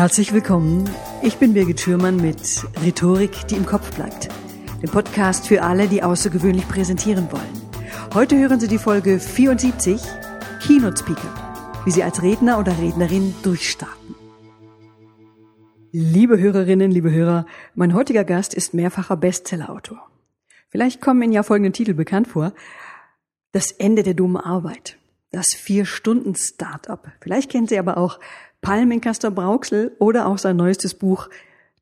[0.00, 0.88] Herzlich willkommen.
[1.20, 4.30] Ich bin Birgit Schürmann mit Rhetorik, die im Kopf bleibt.
[4.80, 7.60] Dem Podcast für alle, die außergewöhnlich präsentieren wollen.
[8.14, 10.00] Heute hören Sie die Folge 74
[10.66, 14.14] Keynote Speaker, wie Sie als Redner oder Rednerin durchstarten.
[15.92, 17.44] Liebe Hörerinnen, liebe Hörer,
[17.74, 20.08] mein heutiger Gast ist mehrfacher Bestsellerautor.
[20.70, 22.54] Vielleicht kommen Ihnen ja folgende Titel bekannt vor.
[23.52, 24.96] Das Ende der dummen Arbeit.
[25.30, 27.06] Das Vier-Stunden-Startup.
[27.20, 28.18] Vielleicht kennen Sie aber auch
[28.60, 31.28] Palmenkaster Brauxel oder auch sein neuestes Buch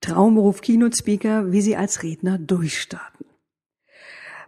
[0.01, 3.27] Traumberuf Keynote Speaker, wie Sie als Redner durchstarten.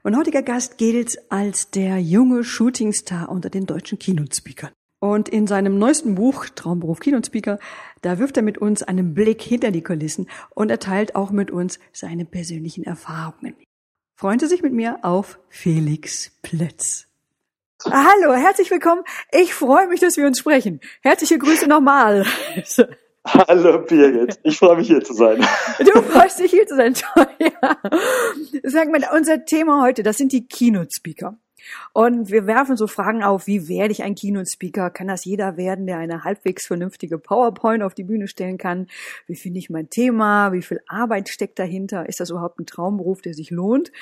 [0.02, 4.70] Mein heutiger Gast gilt als der junge Shootingstar unter den deutschen Keynote Speakern.
[4.98, 7.58] Und in seinem neuesten Buch Traumberuf Keynote Speaker,
[8.02, 11.50] da wirft er mit uns einen Blick hinter die Kulissen und er teilt auch mit
[11.50, 13.56] uns seine persönlichen Erfahrungen.
[14.16, 17.09] Freuen Sie sich mit mir auf Felix Plötz.
[17.84, 19.02] Hallo, herzlich willkommen.
[19.32, 20.80] Ich freue mich, dass wir uns sprechen.
[21.00, 22.26] Herzliche Grüße nochmal.
[23.26, 25.46] Hallo Birgit, ich freue mich hier zu sein.
[25.78, 27.76] Du freust dich hier zu sein, toll, ja.
[28.64, 31.38] Sag mal, unser Thema heute, das sind die Keynote-Speaker.
[31.92, 34.90] Und wir werfen so Fragen auf, wie werde ich ein Keynote-Speaker?
[34.90, 38.88] Kann das jeder werden, der eine halbwegs vernünftige PowerPoint auf die Bühne stellen kann?
[39.26, 40.52] Wie finde ich mein Thema?
[40.52, 42.08] Wie viel Arbeit steckt dahinter?
[42.08, 43.92] Ist das überhaupt ein Traumberuf, der sich lohnt?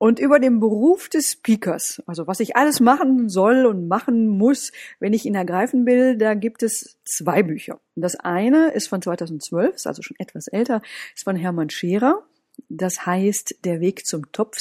[0.00, 4.72] Und über den Beruf des Speakers, also was ich alles machen soll und machen muss,
[4.98, 7.80] wenn ich ihn ergreifen will, da gibt es zwei Bücher.
[7.96, 10.80] Das eine ist von 2012, ist also schon etwas älter,
[11.14, 12.22] ist von Hermann Scherer.
[12.70, 14.56] Das heißt Der Weg zum Top,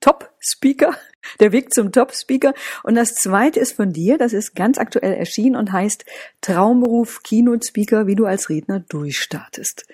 [0.00, 0.32] Top.
[1.38, 2.54] Der Weg zum Top Speaker.
[2.82, 6.06] Und das zweite ist von dir, das ist ganz aktuell erschienen und heißt
[6.40, 9.86] Traumberuf Keynote Speaker, wie du als Redner durchstartest.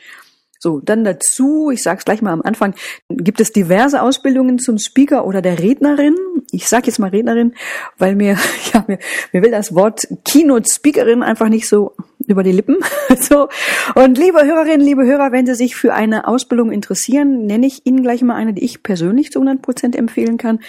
[0.64, 2.74] So, dann dazu, ich sage es gleich mal am Anfang,
[3.10, 6.16] gibt es diverse Ausbildungen zum Speaker oder der Rednerin.
[6.52, 7.52] Ich sage jetzt mal Rednerin,
[7.98, 8.38] weil mir,
[8.72, 8.98] ja, mir,
[9.34, 11.92] mir will das Wort Keynote-Speakerin einfach nicht so
[12.26, 12.78] über die Lippen.
[13.20, 13.50] so.
[13.94, 18.02] Und liebe Hörerinnen, liebe Hörer, wenn Sie sich für eine Ausbildung interessieren, nenne ich Ihnen
[18.02, 20.60] gleich mal eine, die ich persönlich zu 100 Prozent empfehlen kann.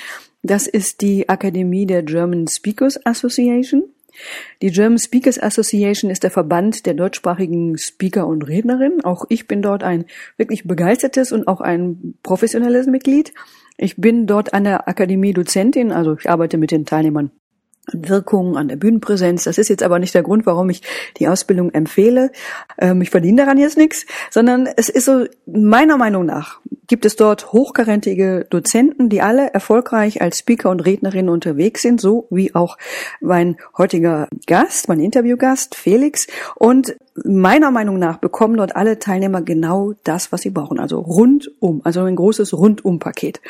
[0.43, 3.83] Das ist die Akademie der German Speakers Association.
[4.61, 9.03] Die German Speakers Association ist der Verband der deutschsprachigen Speaker und Rednerinnen.
[9.03, 10.05] Auch ich bin dort ein
[10.37, 13.33] wirklich begeistertes und auch ein professionelles Mitglied.
[13.77, 17.31] Ich bin dort an der Akademie Dozentin, also ich arbeite mit den Teilnehmern
[17.91, 19.43] Wirkung, an der Bühnenpräsenz.
[19.43, 20.81] Das ist jetzt aber nicht der Grund, warum ich
[21.17, 22.31] die Ausbildung empfehle.
[22.77, 27.15] Ähm, ich verdiene daran jetzt nichts, sondern es ist so, meiner Meinung nach gibt es
[27.15, 32.77] dort hochkarätige Dozenten, die alle erfolgreich als Speaker und Rednerin unterwegs sind, so wie auch
[33.21, 36.27] mein heutiger Gast, mein Interviewgast Felix.
[36.55, 40.79] Und meiner Meinung nach bekommen dort alle Teilnehmer genau das, was sie brauchen.
[40.79, 43.41] Also rundum, also ein großes Rundumpaket.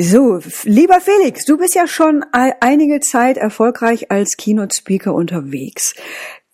[0.00, 5.96] So, lieber Felix, du bist ja schon einige Zeit erfolgreich als Keynote-Speaker unterwegs.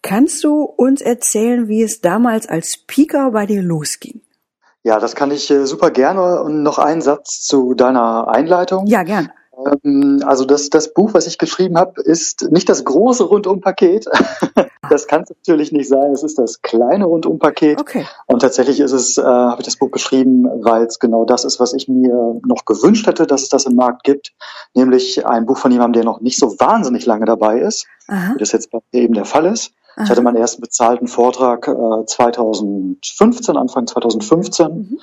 [0.00, 4.22] Kannst du uns erzählen, wie es damals als Speaker bei dir losging?
[4.82, 6.42] Ja, das kann ich äh, super gerne.
[6.42, 8.86] Und noch ein Satz zu deiner Einleitung.
[8.86, 9.30] Ja, gern.
[9.84, 14.06] Ähm, also das, das Buch, was ich geschrieben habe, ist nicht das große Rundum-Paket.
[14.90, 16.12] Das kann es natürlich nicht sein.
[16.12, 17.80] Es ist das kleine Rundum-Paket.
[17.80, 18.06] Okay.
[18.26, 21.58] Und tatsächlich ist es, äh, habe ich das Buch geschrieben, weil es genau das ist,
[21.58, 24.34] was ich mir noch gewünscht hätte, dass es das im Markt gibt.
[24.74, 28.34] Nämlich ein Buch von jemandem, der noch nicht so wahnsinnig lange dabei ist, Aha.
[28.34, 29.72] wie das jetzt bei mir eben der Fall ist.
[29.96, 30.04] Aha.
[30.04, 34.66] Ich hatte meinen ersten bezahlten Vortrag äh, 2015, Anfang 2015.
[34.66, 35.00] Mhm.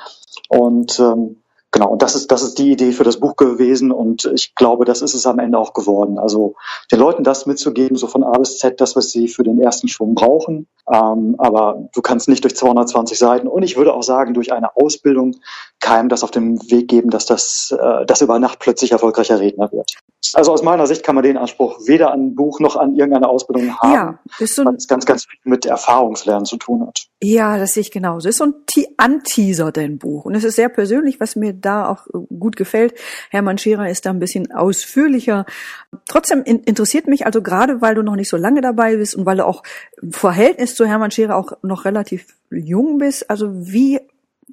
[0.50, 1.38] Und ähm,
[1.74, 4.84] Genau, und das ist, das ist die Idee für das Buch gewesen und ich glaube,
[4.84, 6.20] das ist es am Ende auch geworden.
[6.20, 6.56] Also
[6.92, 9.88] den Leuten das mitzugeben, so von A bis Z, das, was sie für den ersten
[9.88, 10.68] Schwung brauchen.
[10.92, 14.76] Ähm, aber du kannst nicht durch 220 Seiten und ich würde auch sagen, durch eine
[14.76, 15.38] Ausbildung
[15.80, 19.72] keinem das auf den Weg geben, dass das, äh, das über Nacht plötzlich erfolgreicher Redner
[19.72, 19.94] wird.
[20.34, 23.28] Also aus meiner Sicht kann man den Anspruch weder an ein Buch noch an irgendeine
[23.28, 27.08] Ausbildung haben, ja, ist so ein, was ganz, ganz viel mit Erfahrungslernen zu tun hat.
[27.24, 28.28] Ja, das sehe ich genauso.
[28.30, 28.54] Es ist so ein
[28.98, 30.26] Anteaser, dein Buch.
[30.26, 32.94] Und es ist sehr persönlich, was mir da auch gut gefällt.
[33.30, 35.46] Hermann Scherer ist da ein bisschen ausführlicher.
[36.08, 39.38] Trotzdem interessiert mich also gerade, weil du noch nicht so lange dabei bist und weil
[39.38, 39.64] du auch
[40.02, 43.30] im Verhältnis zu Hermann Scherer auch noch relativ jung bist.
[43.30, 44.00] Also wie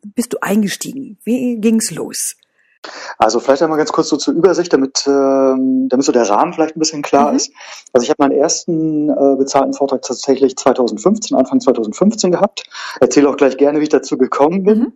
[0.02, 1.18] bist du eingestiegen?
[1.24, 2.36] Wie ging's los?
[3.18, 6.76] Also vielleicht einmal ganz kurz so zur Übersicht, damit, ähm, damit so der Rahmen vielleicht
[6.76, 7.36] ein bisschen klar mhm.
[7.36, 7.52] ist.
[7.92, 12.64] Also ich habe meinen ersten äh, bezahlten Vortrag tatsächlich 2015, Anfang 2015 gehabt.
[13.00, 14.78] Erzähle auch gleich gerne, wie ich dazu gekommen bin.
[14.78, 14.92] Mhm.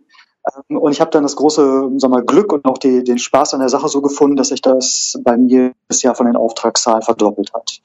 [0.69, 3.53] Ähm, und ich habe dann das große sag mal, Glück und auch die, den Spaß
[3.53, 7.01] an der Sache so gefunden, dass sich das bei mir das Jahr von den Auftragszahlen
[7.01, 7.81] verdoppelt hat.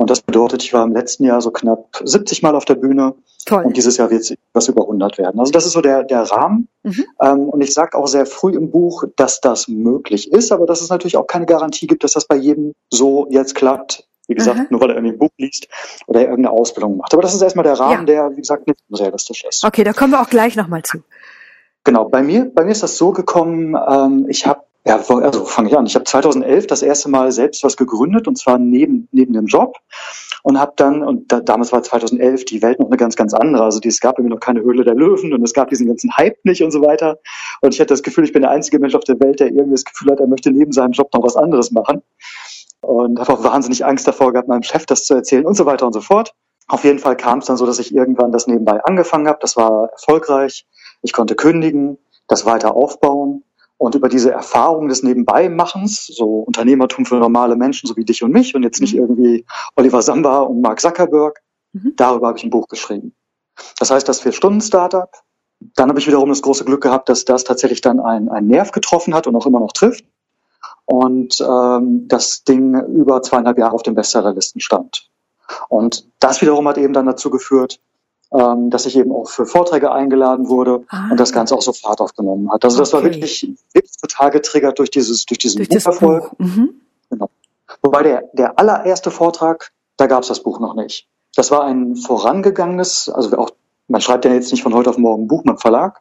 [0.00, 3.16] Und das bedeutet, ich war im letzten Jahr so knapp 70 Mal auf der Bühne.
[3.44, 3.64] Toll.
[3.64, 5.38] Und dieses Jahr wird es was über 100 werden.
[5.38, 6.68] Also das ist so der, der Rahmen.
[6.84, 7.04] Mhm.
[7.20, 10.80] Ähm, und ich sage auch sehr früh im Buch, dass das möglich ist, aber dass
[10.80, 14.60] es natürlich auch keine Garantie gibt, dass das bei jedem so jetzt klappt, Wie gesagt,
[14.60, 14.66] Aha.
[14.70, 15.68] nur weil er irgendwie ein Buch liest
[16.06, 17.12] oder er irgendeine Ausbildung macht.
[17.12, 18.28] Aber das ist erstmal der Rahmen, ja.
[18.28, 19.64] der, wie gesagt, nicht realistisch ist.
[19.64, 21.02] Okay, da kommen wir auch gleich nochmal zu.
[21.84, 25.68] Genau, bei mir, bei mir ist das so gekommen, ähm, ich habe ja, also fange
[25.68, 25.84] ich an.
[25.84, 29.76] Ich habe 2011 das erste Mal selbst was gegründet und zwar neben neben dem Job
[30.42, 33.62] und habe dann und da, damals war 2011 die Welt noch eine ganz ganz andere.
[33.62, 36.16] Also die, es gab irgendwie noch keine Höhle der Löwen und es gab diesen ganzen
[36.16, 37.18] Hype nicht und so weiter.
[37.60, 39.72] Und ich hatte das Gefühl, ich bin der einzige Mensch auf der Welt, der irgendwie
[39.72, 42.02] das Gefühl hat, er möchte neben seinem Job noch was anderes machen.
[42.80, 45.86] Und habe auch wahnsinnig Angst davor gehabt, meinem Chef das zu erzählen und so weiter
[45.86, 46.32] und so fort.
[46.68, 49.38] Auf jeden Fall kam es dann so, dass ich irgendwann das nebenbei angefangen habe.
[49.42, 50.66] Das war erfolgreich.
[51.02, 53.44] Ich konnte kündigen, das weiter aufbauen
[53.80, 58.30] und über diese Erfahrung des Nebenbeimachens, so Unternehmertum für normale Menschen, so wie dich und
[58.30, 59.00] mich, und jetzt nicht mhm.
[59.00, 61.40] irgendwie Oliver Samba und Mark Zuckerberg,
[61.72, 61.94] mhm.
[61.96, 63.14] darüber habe ich ein Buch geschrieben.
[63.78, 65.10] Das heißt, das Vier-Stunden-Startup.
[65.76, 68.70] Dann habe ich wiederum das große Glück gehabt, dass das tatsächlich dann einen, einen Nerv
[68.70, 70.04] getroffen hat und auch immer noch trifft.
[70.84, 75.08] Und ähm, das Ding über zweieinhalb Jahre auf den Bestsellerlisten stand.
[75.70, 77.80] Und das wiederum hat eben dann dazu geführt,
[78.32, 81.08] ähm, dass ich eben auch für Vorträge eingeladen wurde ah.
[81.10, 82.64] und das Ganze auch so Fahrt aufgenommen hat.
[82.64, 83.42] Also das war wirklich,
[83.72, 86.30] wirklich total getriggert durch dieses, durch diesen durch Bucherfolg.
[86.30, 86.38] Buch.
[86.38, 86.80] Mhm.
[87.10, 87.30] Genau.
[87.82, 91.08] Wobei der, der allererste Vortrag, da gab es das Buch noch nicht.
[91.34, 93.50] Das war ein vorangegangenes, also auch
[93.90, 96.00] man schreibt ja jetzt nicht von heute auf morgen ein Buch mit Verlag.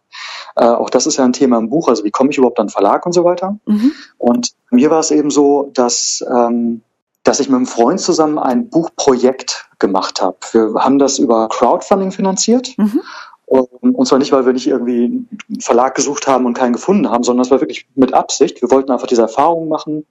[0.56, 1.88] Äh, auch das ist ja ein Thema im Buch.
[1.88, 3.58] Also wie komme ich überhaupt an Verlag und so weiter.
[3.66, 3.94] Mhm.
[4.20, 6.84] Und mir war es eben so, dass ähm,
[7.30, 10.38] dass ich mit einem Freund zusammen ein Buchprojekt gemacht habe.
[10.52, 12.76] Wir haben das über Crowdfunding finanziert.
[12.76, 13.02] Mhm.
[13.46, 17.24] Und zwar nicht, weil wir nicht irgendwie einen Verlag gesucht haben und keinen gefunden haben,
[17.24, 18.64] sondern das war wirklich mit Absicht.
[18.64, 20.08] Wir wollten einfach diese Erfahrung machen.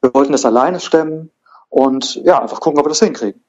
[0.00, 1.30] Wir wollten das alleine stemmen
[1.68, 3.42] und ja, einfach gucken, ob wir das hinkriegen.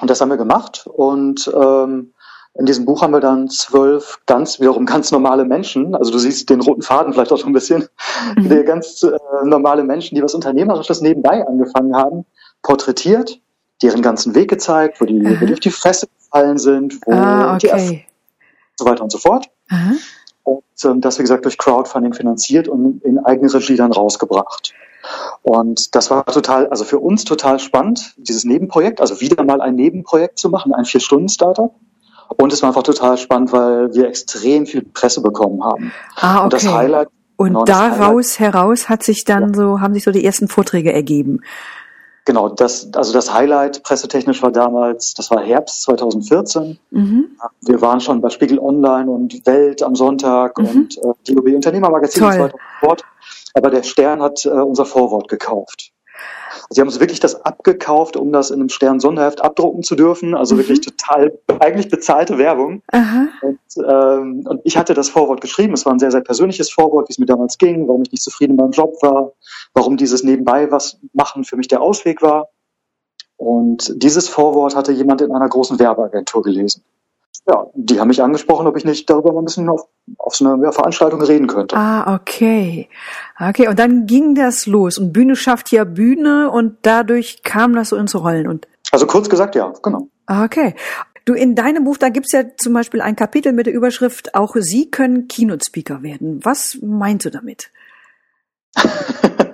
[0.00, 0.88] Und das haben wir gemacht.
[0.92, 2.12] Und ähm,
[2.54, 6.50] in diesem Buch haben wir dann zwölf ganz, wiederum ganz normale Menschen, also du siehst
[6.50, 7.88] den roten Faden vielleicht auch schon ein bisschen,
[8.36, 8.64] mhm.
[8.66, 12.26] ganz äh, normale Menschen, die was Unternehmerisches nebenbei angefangen haben,
[12.62, 13.40] porträtiert,
[13.82, 17.54] deren ganzen Weg gezeigt, wo die, wo die auf die Fresse gefallen sind, wo ah,
[17.54, 17.76] okay.
[17.76, 18.04] die
[18.76, 19.50] so weiter und so fort.
[19.70, 19.92] Aha.
[20.42, 24.72] Und ähm, das, wie gesagt, durch Crowdfunding finanziert und in eigene Regie dann rausgebracht.
[25.42, 29.74] Und das war total, also für uns total spannend, dieses Nebenprojekt, also wieder mal ein
[29.74, 31.74] Nebenprojekt zu machen, ein Vier-Stunden-Startup.
[32.36, 35.92] Und es war einfach total spannend, weil wir extrem viel Presse bekommen haben.
[36.16, 36.44] Ah, okay.
[36.44, 37.08] Und das Highlight.
[37.36, 39.54] Und genau, daraus Highlight, heraus hat sich dann ja.
[39.54, 41.40] so, haben sich so die ersten Vorträge ergeben.
[42.30, 46.78] Genau, das, also das Highlight pressetechnisch war damals, das war Herbst 2014.
[46.92, 47.36] Mhm.
[47.62, 50.66] Wir waren schon bei Spiegel Online und Welt am Sonntag mhm.
[50.68, 53.04] und äh, DOB Unternehmermagazin und so weiter und so fort.
[53.54, 55.90] Aber der Stern hat äh, unser Vorwort gekauft.
[56.70, 60.34] Sie haben uns wirklich das abgekauft, um das in einem Stern-Sonderheft abdrucken zu dürfen.
[60.34, 60.60] Also mhm.
[60.60, 62.82] wirklich total, eigentlich bezahlte Werbung.
[63.42, 65.74] Und, ähm, und, ich hatte das Vorwort geschrieben.
[65.74, 68.22] Es war ein sehr, sehr persönliches Vorwort, wie es mir damals ging, warum ich nicht
[68.22, 69.32] zufrieden mit meinem Job war,
[69.74, 72.48] warum dieses nebenbei was machen für mich der Ausweg war.
[73.36, 76.84] Und dieses Vorwort hatte jemand in einer großen Werbeagentur gelesen
[77.48, 79.88] ja, die haben mich angesprochen, ob ich nicht darüber mal ein bisschen auf,
[80.18, 81.76] auf so eine ja, Veranstaltung reden könnte.
[81.76, 82.88] Ah, okay.
[83.38, 84.98] Okay, und dann ging das los.
[84.98, 88.46] Und Bühne schafft ja Bühne und dadurch kam das so ins Rollen.
[88.46, 90.08] Und also kurz gesagt, ja, genau.
[90.26, 90.74] Okay.
[91.24, 94.56] Du, in deinem Buch, da gibt's ja zum Beispiel ein Kapitel mit der Überschrift, auch
[94.58, 96.40] Sie können Keynote-Speaker werden.
[96.44, 97.70] Was meinst du damit?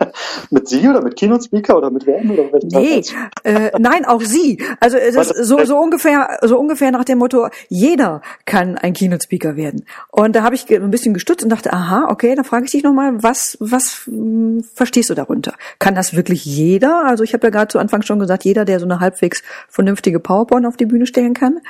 [0.50, 2.30] mit Sie oder mit Keynote Speaker oder mit wem?
[2.30, 3.02] Oder mit nee,
[3.44, 4.62] äh, nein, auch Sie.
[4.80, 9.24] Also es ist so, so ungefähr, so ungefähr nach dem Motto, jeder kann ein Keynote
[9.24, 9.84] Speaker werden.
[10.10, 12.82] Und da habe ich ein bisschen gestutzt und dachte, aha, okay, dann frage ich dich
[12.82, 15.54] nochmal, was, was mh, hm, verstehst du darunter?
[15.78, 17.04] Kann das wirklich jeder?
[17.04, 20.20] Also ich habe ja gerade zu Anfang schon gesagt, jeder, der so eine halbwegs vernünftige
[20.20, 21.60] PowerPoint auf die Bühne stellen kann.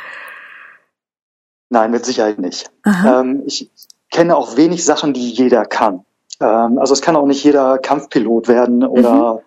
[1.68, 2.70] Nein, mit Sicherheit nicht.
[2.84, 3.70] Ähm, ich
[4.10, 6.05] kenne auch wenig Sachen, die jeder kann.
[6.40, 9.42] Ähm, also es kann auch nicht jeder Kampfpilot werden oder,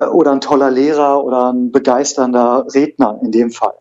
[0.00, 0.08] mhm.
[0.08, 3.74] oder ein toller Lehrer oder ein begeisternder Redner in dem Fall.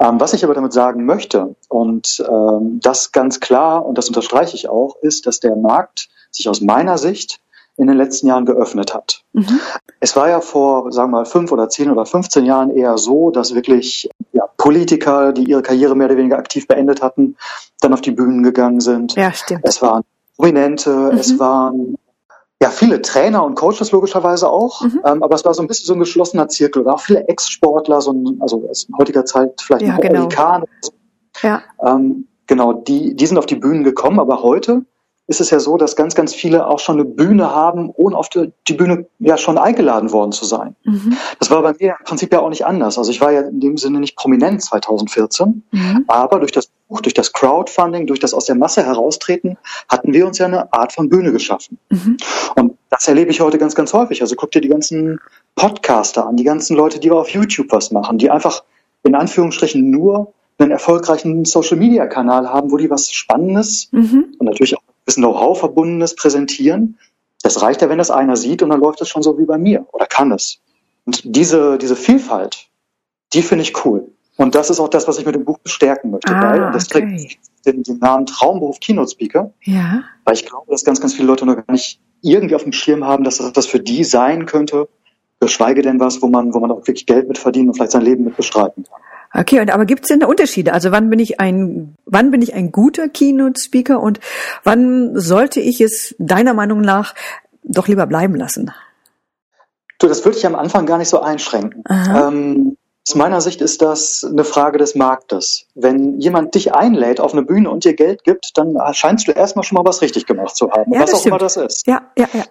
[0.00, 4.56] Ähm, was ich aber damit sagen möchte, und ähm, das ganz klar, und das unterstreiche
[4.56, 7.40] ich auch, ist, dass der Markt sich aus meiner Sicht
[7.76, 9.22] in den letzten Jahren geöffnet hat.
[9.32, 9.60] Mhm.
[10.00, 13.30] Es war ja vor, sagen wir mal, fünf oder zehn oder 15 Jahren eher so,
[13.30, 17.36] dass wirklich ja, Politiker, die ihre Karriere mehr oder weniger aktiv beendet hatten,
[17.80, 19.14] dann auf die Bühnen gegangen sind.
[19.16, 19.62] Ja, stimmt.
[19.64, 20.04] Es waren
[20.36, 21.18] Prominente, mhm.
[21.18, 21.96] es waren
[22.62, 25.00] ja viele Trainer und Coaches logischerweise auch, mhm.
[25.04, 26.88] ähm, aber es war so ein bisschen so ein geschlossener Zirkel.
[26.88, 30.20] Auch viele Ex-Sportler, so ein, also in heutiger Zeit vielleicht ja, genau.
[30.20, 30.66] Amerikaner.
[31.42, 31.62] Ja.
[31.84, 34.84] Ähm, genau, die, die sind auf die Bühnen gekommen, aber heute
[35.26, 38.28] ist es ja so, dass ganz, ganz viele auch schon eine Bühne haben, ohne auf
[38.28, 40.76] die, die Bühne ja schon eingeladen worden zu sein.
[40.84, 41.16] Mhm.
[41.38, 42.98] Das war bei mir im Prinzip ja auch nicht anders.
[42.98, 46.04] Also ich war ja in dem Sinne nicht prominent 2014, mhm.
[46.08, 49.56] aber durch das durch das Crowdfunding, durch das aus der Masse heraustreten,
[49.88, 51.78] hatten wir uns ja eine Art von Bühne geschaffen.
[51.88, 52.16] Mhm.
[52.56, 54.22] Und das erlebe ich heute ganz, ganz häufig.
[54.22, 55.20] Also guck dir die ganzen
[55.54, 58.62] Podcaster an, die ganzen Leute, die auf YouTube was machen, die einfach
[59.02, 64.34] in Anführungsstrichen nur einen erfolgreichen Social-Media-Kanal haben, wo die was Spannendes mhm.
[64.38, 66.98] und natürlich auch ein bisschen Know-how verbundenes präsentieren.
[67.42, 69.58] Das reicht ja, wenn das einer sieht und dann läuft es schon so wie bei
[69.58, 70.60] mir oder kann es.
[71.04, 72.68] Und diese, diese Vielfalt,
[73.32, 74.08] die finde ich cool.
[74.36, 76.32] Und das ist auch das, was ich mit dem Buch bestärken möchte.
[76.34, 77.16] Ah, weil, und das okay.
[77.16, 79.52] trägt den, den Namen Traumberuf Keynote Speaker.
[79.62, 80.02] Ja.
[80.24, 83.04] Weil ich glaube, dass ganz, ganz viele Leute noch gar nicht irgendwie auf dem Schirm
[83.04, 84.88] haben, dass das was für die sein könnte,
[85.40, 88.02] geschweige denn was, wo man, wo man auch wirklich Geld mit verdienen und vielleicht sein
[88.02, 89.00] Leben mit bestreiten kann.
[89.36, 90.72] Okay, und aber gibt es denn da Unterschiede?
[90.72, 94.20] Also wann bin ich ein, wann bin ich ein guter Keynote-Speaker und
[94.62, 97.14] wann sollte ich es deiner Meinung nach
[97.64, 98.70] doch lieber bleiben lassen?
[99.98, 101.82] Du, das würde ich am Anfang gar nicht so einschränken.
[101.88, 102.76] Ähm,
[103.06, 105.66] aus meiner Sicht ist das eine Frage des Marktes.
[105.74, 109.62] Wenn jemand dich einlädt auf eine Bühne und dir Geld gibt, dann scheinst du erstmal
[109.62, 111.32] schon mal was richtig gemacht zu haben, ja, was auch stimmt.
[111.32, 111.86] immer das ist.
[111.86, 112.44] Ja, ja, ja.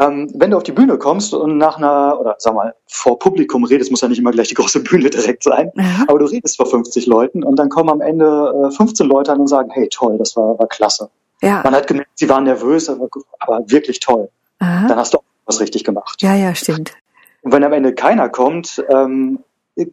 [0.00, 3.62] Ähm, wenn du auf die Bühne kommst und nach einer, oder sag mal, vor Publikum
[3.64, 6.06] redest, muss ja nicht immer gleich die große Bühne direkt sein, mhm.
[6.08, 9.40] aber du redest vor 50 Leuten und dann kommen am Ende äh, 15 Leute an
[9.40, 11.10] und sagen, hey, toll, das war, war klasse.
[11.42, 11.60] Ja.
[11.62, 14.30] Man hat gemerkt, sie waren nervös, aber, aber wirklich toll.
[14.58, 14.88] Aha.
[14.88, 16.22] Dann hast du auch was richtig gemacht.
[16.22, 16.92] Ja, ja, stimmt.
[17.42, 19.40] Und wenn am Ende keiner kommt, ähm,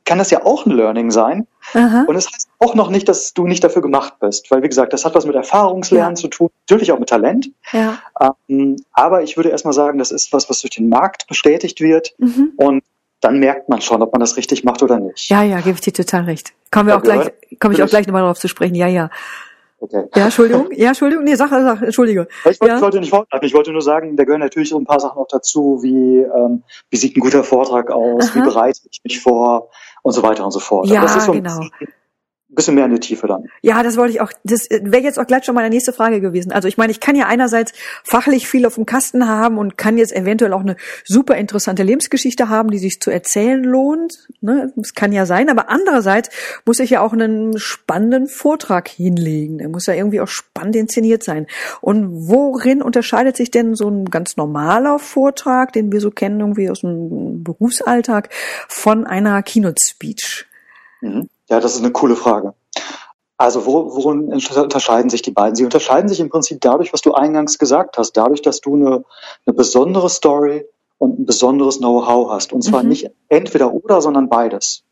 [0.05, 1.47] kann das ja auch ein Learning sein.
[1.73, 2.03] Aha.
[2.07, 4.67] Und es das heißt auch noch nicht, dass du nicht dafür gemacht bist, weil wie
[4.67, 6.21] gesagt, das hat was mit Erfahrungslernen ja.
[6.21, 7.51] zu tun, natürlich auch mit Talent.
[7.71, 7.99] Ja.
[8.19, 12.13] Ähm, aber ich würde erstmal sagen, das ist was, was durch den Markt bestätigt wird
[12.17, 12.53] mhm.
[12.57, 12.83] und
[13.21, 15.29] dann merkt man schon, ob man das richtig macht oder nicht.
[15.29, 16.53] Ja, ja, gebe ich dir total recht.
[16.71, 18.75] Kommen wir auch gleich, komme ich auch gleich nochmal darauf zu sprechen.
[18.75, 19.09] Ja, ja.
[19.81, 20.05] Okay.
[20.15, 20.67] Ja, Entschuldigung.
[20.71, 21.23] Ja, Entschuldigung.
[21.23, 22.27] Nee, sag, sag, Entschuldige.
[22.39, 22.75] Ich wollte, ja.
[22.75, 23.45] ich wollte nicht vorgreifen.
[23.45, 26.63] Ich wollte nur sagen, da gehören natürlich so ein paar Sachen auch dazu, wie, ähm,
[26.89, 28.35] wie sieht ein guter Vortrag aus, Aha.
[28.35, 29.69] wie bereite ich mich vor
[30.03, 30.87] und so weiter und so fort.
[30.87, 31.89] Ja, genau bisschen
[32.49, 33.45] mehr in die Tiefe dann.
[33.61, 36.51] Ja, das wollte ich auch, das wäre jetzt auch gleich schon meine nächste Frage gewesen.
[36.51, 39.97] Also ich meine, ich kann ja einerseits fachlich viel auf dem Kasten haben und kann
[39.97, 40.75] jetzt eventuell auch eine
[41.05, 44.27] super interessante Lebensgeschichte haben, die sich zu erzählen lohnt.
[44.41, 44.73] Ne?
[44.75, 46.29] Das kann ja sein, aber andererseits
[46.65, 49.59] muss ich ja auch einen spannenden Vortrag hinlegen.
[49.59, 51.47] Der muss ja irgendwie auch spannend inszeniert sein.
[51.81, 56.69] Und worin unterscheidet sich denn so ein ganz normaler Vortrag, den wir so kennen, irgendwie
[56.69, 58.29] aus dem Berufsalltag,
[58.67, 60.45] von einer Keynote-Speech?
[61.01, 61.29] Mhm.
[61.49, 62.53] Ja, das ist eine coole Frage.
[63.37, 65.55] Also worin unterscheiden sich die beiden?
[65.55, 69.05] Sie unterscheiden sich im Prinzip dadurch, was du eingangs gesagt hast, dadurch, dass du eine,
[69.45, 70.65] eine besondere Story
[70.97, 72.51] und ein besonderes Know-how hast.
[72.51, 72.89] Und zwar mhm.
[72.89, 74.83] nicht entweder oder, sondern beides.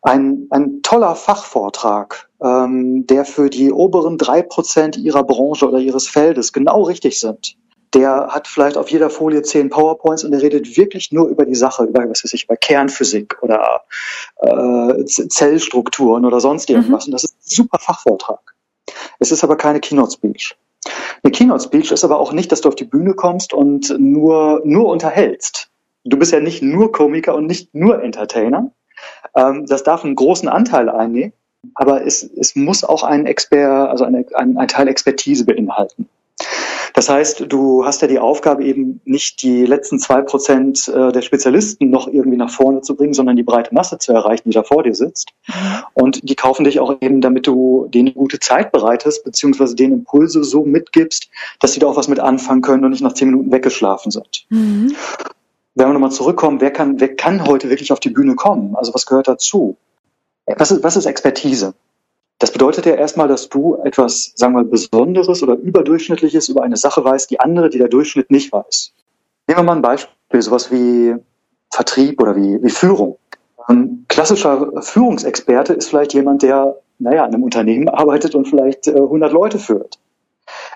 [0.00, 6.08] Ein, ein toller Fachvortrag, ähm, der für die oberen drei Prozent ihrer Branche oder ihres
[6.08, 7.56] Feldes genau richtig sind,
[7.94, 11.54] der hat vielleicht auf jeder Folie zehn PowerPoints und der redet wirklich nur über die
[11.54, 13.82] Sache, über was weiß ich, über Kernphysik oder
[14.40, 17.06] äh, Zellstrukturen oder sonst irgendwas.
[17.06, 17.08] Mhm.
[17.08, 18.54] Und das ist ein super Fachvortrag.
[19.18, 20.56] Es ist aber keine Keynote Speech.
[21.22, 24.62] Eine Keynote Speech ist aber auch nicht, dass du auf die Bühne kommst und nur,
[24.64, 25.70] nur unterhältst.
[26.04, 28.70] Du bist ja nicht nur Komiker und nicht nur Entertainer.
[29.34, 31.32] Ähm, das darf einen großen Anteil einnehmen,
[31.74, 36.08] aber es, es muss auch ein Expert, also eine, ein, ein Teil Expertise beinhalten.
[36.98, 41.22] Das heißt, du hast ja die Aufgabe eben nicht die letzten zwei Prozent äh, der
[41.22, 44.64] Spezialisten noch irgendwie nach vorne zu bringen, sondern die breite Masse zu erreichen, die da
[44.64, 45.28] vor dir sitzt.
[45.46, 45.54] Mhm.
[45.94, 50.42] Und die kaufen dich auch eben, damit du denen gute Zeit bereitest, beziehungsweise denen Impulse
[50.42, 53.52] so mitgibst, dass sie da auch was mit anfangen können und nicht nach zehn Minuten
[53.52, 54.46] weggeschlafen sind.
[54.48, 54.96] Mhm.
[55.76, 58.74] Wenn wir nochmal zurückkommen, wer kann, wer kann heute wirklich auf die Bühne kommen?
[58.74, 59.76] Also was gehört dazu?
[60.46, 61.74] Was ist, was ist Expertise?
[62.38, 66.76] Das bedeutet ja erstmal, dass du etwas, sagen wir mal, Besonderes oder Überdurchschnittliches über eine
[66.76, 68.92] Sache weißt, die andere, die der Durchschnitt nicht weiß.
[69.48, 71.16] Nehmen wir mal ein Beispiel, sowas wie
[71.70, 73.18] Vertrieb oder wie, wie Führung.
[73.66, 78.92] Ein klassischer Führungsexperte ist vielleicht jemand, der, naja, in einem Unternehmen arbeitet und vielleicht äh,
[78.92, 79.98] 100 Leute führt.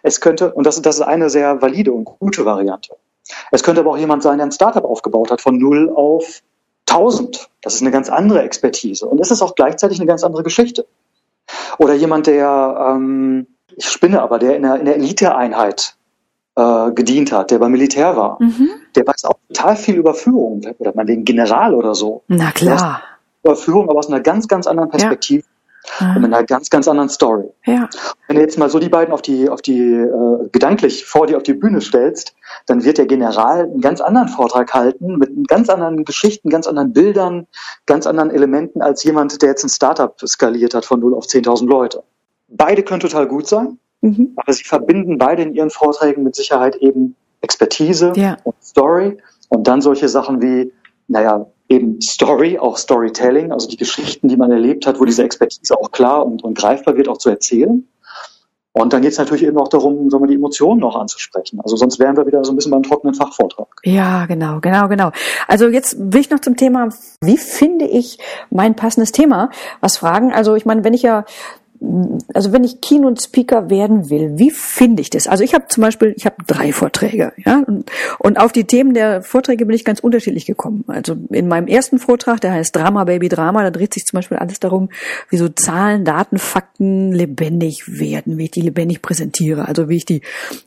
[0.03, 2.97] Es könnte, und das, das ist eine sehr valide und gute Variante.
[3.53, 6.43] Es könnte aber auch jemand sein, der ein Startup aufgebaut hat von null auf
[6.89, 7.49] 1000.
[7.63, 9.07] Das ist eine ganz andere Expertise.
[9.07, 10.87] Und es ist auch gleichzeitig eine ganz andere Geschichte.
[11.79, 15.97] Oder jemand, der, ähm, ich spinne aber, der in der, in der Eliteeinheit
[16.57, 18.43] äh, gedient hat, der beim Militär war.
[18.43, 18.69] Mhm.
[18.95, 22.23] Der weiß auch total viel über Führung, oder meinetwegen General oder so.
[22.29, 23.03] Na klar.
[23.43, 25.45] Über Führung, aber aus einer ganz, ganz anderen Perspektive.
[25.45, 25.52] Ja.
[26.01, 26.17] Mhm.
[26.17, 27.49] Und mit einer ganz, ganz anderen Story.
[27.67, 27.89] Ja.
[28.29, 31.37] Wenn du jetzt mal so die beiden auf die, auf die, äh, gedanklich vor dir
[31.37, 32.35] auf die Bühne stellst,
[32.67, 36.93] dann wird der General einen ganz anderen Vortrag halten, mit ganz anderen Geschichten, ganz anderen
[36.93, 37.47] Bildern,
[37.87, 41.67] ganz anderen Elementen als jemand, der jetzt ein Startup skaliert hat von 0 auf 10.000
[41.67, 42.03] Leute.
[42.49, 44.33] Beide können total gut sein, mhm.
[44.37, 48.37] aber sie verbinden beide in ihren Vorträgen mit Sicherheit eben Expertise ja.
[48.45, 50.73] und Story und dann solche Sachen wie,
[51.09, 55.79] naja, eben Story, auch Storytelling, also die Geschichten, die man erlebt hat, wo diese Expertise
[55.79, 57.87] auch klar und, und greifbar wird, auch zu erzählen.
[58.75, 61.61] Und dann geht es natürlich eben auch darum, sagen wir, die Emotionen noch anzusprechen.
[61.63, 63.69] Also sonst wären wir wieder so ein bisschen beim trockenen Fachvortrag.
[63.85, 65.11] Ja, genau, genau, genau.
[65.47, 66.89] Also jetzt will ich noch zum Thema,
[67.21, 69.51] wie finde ich mein passendes Thema,
[69.83, 70.33] was fragen.
[70.33, 71.27] Also ich meine, wenn ich ja
[72.33, 75.27] also wenn ich Keynote-Speaker werden will, wie finde ich das?
[75.27, 78.95] Also ich habe zum Beispiel, ich habe drei Vorträge, ja, und, und auf die Themen
[78.95, 80.85] der Vorträge bin ich ganz unterschiedlich gekommen.
[80.87, 84.39] Also in meinem ersten Vortrag, der heißt Drama Baby Drama, da dreht sich zum Beispiel
[84.39, 84.91] alles darum,
[85.29, 90.05] wie so Zahlen, Daten, Fakten lebendig werden, wie ich die lebendig präsentiere, also wie ich
[90.05, 90.23] die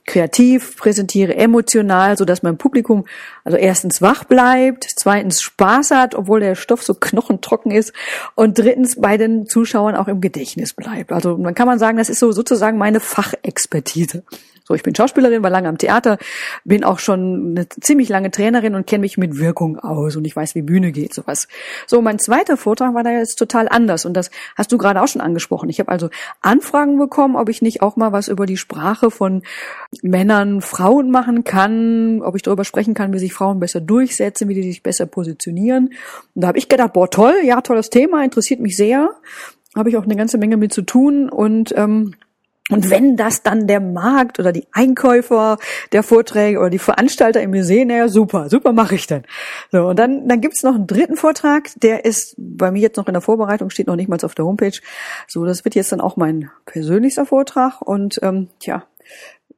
[0.05, 3.05] kreativ präsentiere, emotional, so dass mein Publikum
[3.45, 7.93] also erstens wach bleibt, zweitens Spaß hat, obwohl der Stoff so knochentrocken ist
[8.35, 11.04] und drittens bei den Zuschauern auch im Gedächtnis bleibt.
[11.11, 14.23] Also man kann man sagen, das ist so sozusagen meine Fachexpertise.
[14.67, 16.17] So, ich bin Schauspielerin, war lange am Theater,
[16.63, 20.35] bin auch schon eine ziemlich lange Trainerin und kenne mich mit Wirkung aus und ich
[20.35, 21.47] weiß, wie Bühne geht, sowas.
[21.85, 25.07] So, mein zweiter Vortrag war da jetzt total anders und das hast du gerade auch
[25.07, 25.69] schon angesprochen.
[25.69, 26.09] Ich habe also
[26.41, 29.43] Anfragen bekommen, ob ich nicht auch mal was über die Sprache von
[30.01, 34.55] Männern, Frauen machen kann, ob ich darüber sprechen kann, wie sich Frauen besser durchsetzen, wie
[34.55, 35.93] die sich besser positionieren.
[36.33, 39.11] Und da habe ich gedacht, boah, toll, ja, tolles Thema, interessiert mich sehr.
[39.75, 42.13] Habe ich auch eine ganze Menge mit zu tun und ähm,
[42.71, 45.59] und wenn das dann der Markt oder die Einkäufer
[45.91, 49.23] der Vorträge oder die Veranstalter im Museum, naja, super, super mache ich dann.
[49.71, 53.05] So, und dann, dann gibt's noch einen dritten Vortrag, der ist bei mir jetzt noch
[53.05, 54.79] in der Vorbereitung, steht noch nicht mal auf der Homepage.
[55.27, 57.81] So, das wird jetzt dann auch mein persönlichster Vortrag.
[57.81, 58.83] Und ähm, tja,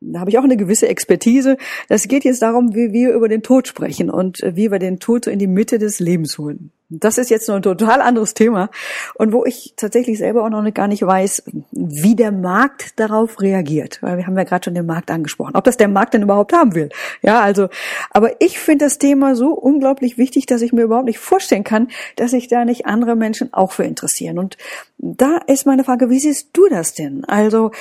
[0.01, 1.55] da habe ich auch eine gewisse Expertise.
[1.87, 4.99] Das geht jetzt darum, wie wir über den Tod sprechen und äh, wie wir den
[4.99, 6.71] Tod so in die Mitte des Lebens holen.
[6.89, 8.69] Das ist jetzt noch ein total anderes Thema
[9.15, 14.01] und wo ich tatsächlich selber auch noch gar nicht weiß, wie der Markt darauf reagiert,
[14.01, 16.53] weil wir haben ja gerade schon den Markt angesprochen, ob das der Markt denn überhaupt
[16.53, 16.89] haben will.
[17.21, 17.67] Ja, also,
[18.11, 21.89] aber ich finde das Thema so unglaublich wichtig, dass ich mir überhaupt nicht vorstellen kann,
[22.15, 24.39] dass sich da nicht andere Menschen auch für interessieren.
[24.39, 24.57] Und
[24.97, 27.25] da ist meine Frage, wie siehst du das denn?
[27.25, 27.71] Also,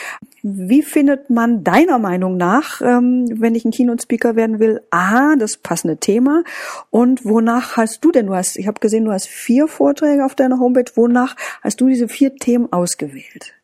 [0.43, 5.57] wie findet man deiner Meinung nach, ähm, wenn ich ein Keynote-Speaker werden will, A, das
[5.57, 6.45] passende Thema
[6.91, 10.25] und wonach hast du denn, du hast, ich habe gesehen, gesehen, du hast vier Vorträge
[10.25, 10.91] auf deiner Homepage.
[10.95, 13.55] Wonach hast du diese vier Themen ausgewählt?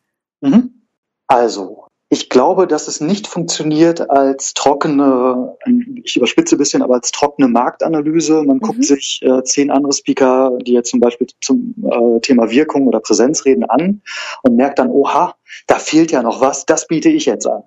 [0.41, 0.81] Mhm.
[1.27, 5.57] Also, ich glaube, dass es nicht funktioniert als trockene,
[6.03, 8.43] ich überspitze ein bisschen, aber als trockene Marktanalyse.
[8.43, 8.61] Man mhm.
[8.61, 12.99] guckt sich äh, zehn andere Speaker, die jetzt zum Beispiel zum äh, Thema Wirkung oder
[12.99, 14.01] Präsenz reden, an
[14.43, 17.63] und merkt dann, oha, da fehlt ja noch was, das biete ich jetzt an.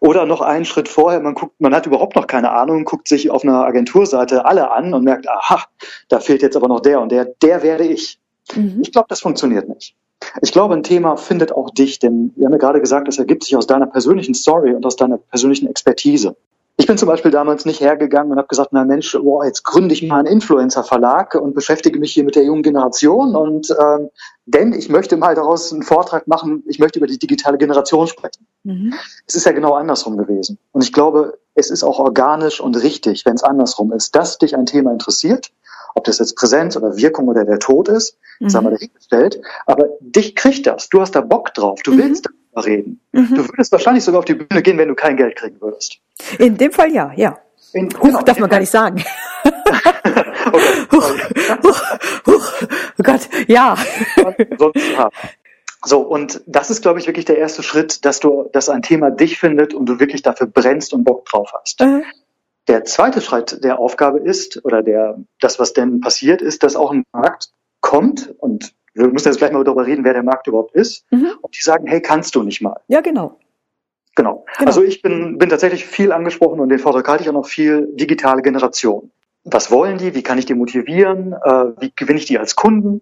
[0.00, 3.30] Oder noch einen Schritt vorher, man guckt, man hat überhaupt noch keine Ahnung, guckt sich
[3.30, 5.64] auf einer Agenturseite alle an und merkt, aha,
[6.08, 8.18] da fehlt jetzt aber noch der und der, der werde ich.
[8.54, 8.80] Mhm.
[8.82, 9.94] Ich glaube, das funktioniert nicht.
[10.42, 13.44] Ich glaube, ein Thema findet auch dich, denn wir haben ja gerade gesagt, es ergibt
[13.44, 16.36] sich aus deiner persönlichen Story und aus deiner persönlichen Expertise.
[16.80, 19.92] Ich bin zum Beispiel damals nicht hergegangen und habe gesagt, na Mensch, boah, jetzt gründe
[19.92, 24.08] ich mal einen Influencer-Verlag und beschäftige mich hier mit der jungen Generation und ähm,
[24.46, 28.46] denn ich möchte mal daraus einen Vortrag machen, ich möchte über die digitale Generation sprechen.
[28.64, 28.94] Mhm.
[29.26, 30.56] Es ist ja genau andersrum gewesen.
[30.72, 34.56] Und ich glaube, es ist auch organisch und richtig, wenn es andersrum ist, dass dich
[34.56, 35.52] ein Thema interessiert,
[35.94, 38.48] ob das jetzt Präsenz oder Wirkung oder der Tod ist, mhm.
[38.48, 41.98] sagen wir dahingestellt, aber dich kriegt das, du hast da Bock drauf, du mhm.
[41.98, 43.00] willst darüber reden.
[43.12, 43.34] Mhm.
[43.34, 45.98] Du würdest wahrscheinlich sogar auf die Bühne gehen, wenn du kein Geld kriegen würdest.
[46.38, 47.38] In dem Fall ja, ja.
[47.72, 49.04] In, Huch, genau, darf man gar nicht sagen.
[50.92, 51.10] huch,
[51.62, 51.82] huch,
[52.26, 52.52] huch,
[52.98, 53.76] oh Gott, ja.
[55.84, 59.10] So, und das ist, glaube ich, wirklich der erste Schritt, dass du, dass ein Thema
[59.10, 61.80] dich findet und du wirklich dafür brennst und Bock drauf hast.
[61.80, 62.02] Mhm.
[62.68, 66.92] Der zweite Schritt der Aufgabe ist, oder der, das, was denn passiert, ist, dass auch
[66.92, 70.74] ein Markt kommt und wir müssen jetzt gleich mal darüber reden, wer der Markt überhaupt
[70.74, 71.04] ist.
[71.10, 71.32] Mhm.
[71.40, 72.80] Und die sagen, hey, kannst du nicht mal.
[72.88, 73.38] Ja, genau.
[74.16, 74.44] Genau.
[74.58, 74.66] genau.
[74.66, 77.88] Also ich bin, bin tatsächlich viel angesprochen und den Vortrag halte ich auch noch viel
[77.92, 79.10] digitale Generation.
[79.44, 80.14] Was wollen die?
[80.14, 81.32] Wie kann ich die motivieren?
[81.32, 83.00] Äh, wie gewinne ich die als Kunden?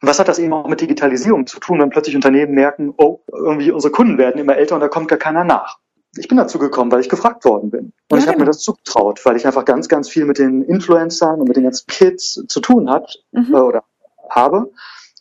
[0.00, 3.70] Was hat das eben auch mit Digitalisierung zu tun, wenn plötzlich Unternehmen merken, oh, irgendwie
[3.70, 5.78] unsere Kunden werden immer älter und da kommt gar keiner nach.
[6.16, 7.92] Ich bin dazu gekommen, weil ich gefragt worden bin.
[8.08, 8.44] Und ja, ich habe genau.
[8.44, 11.64] mir das zugetraut, weil ich einfach ganz, ganz viel mit den Influencern und mit den
[11.64, 13.54] ganzen Kids zu tun hat mhm.
[13.54, 13.84] äh, oder
[14.28, 14.72] habe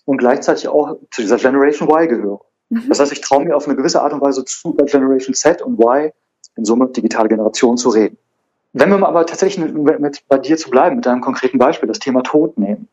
[0.10, 2.40] und gleichzeitig auch zu dieser Generation Y gehöre.
[2.70, 2.86] Mhm.
[2.90, 5.62] Das heißt, ich traue mir auf eine gewisse Art und Weise zu, bei Generation Z
[5.62, 6.10] und Y
[6.56, 8.18] in Summe digitale Generation zu reden.
[8.74, 12.00] Wenn wir aber tatsächlich mit, mit, bei dir zu bleiben, mit deinem konkreten Beispiel, das
[12.00, 12.88] Thema Tod nehmen.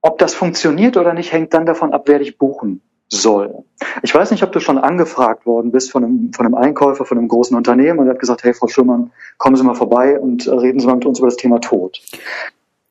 [0.00, 3.62] Ob das funktioniert oder nicht, hängt dann davon ab, wer dich buchen soll.
[4.02, 7.16] Ich weiß nicht, ob du schon angefragt worden bist von einem, von einem Einkäufer, von
[7.16, 10.48] einem großen Unternehmen und er hat gesagt, hey Frau Schürmann, kommen Sie mal vorbei und
[10.48, 12.00] reden Sie mal mit uns über das Thema Tod.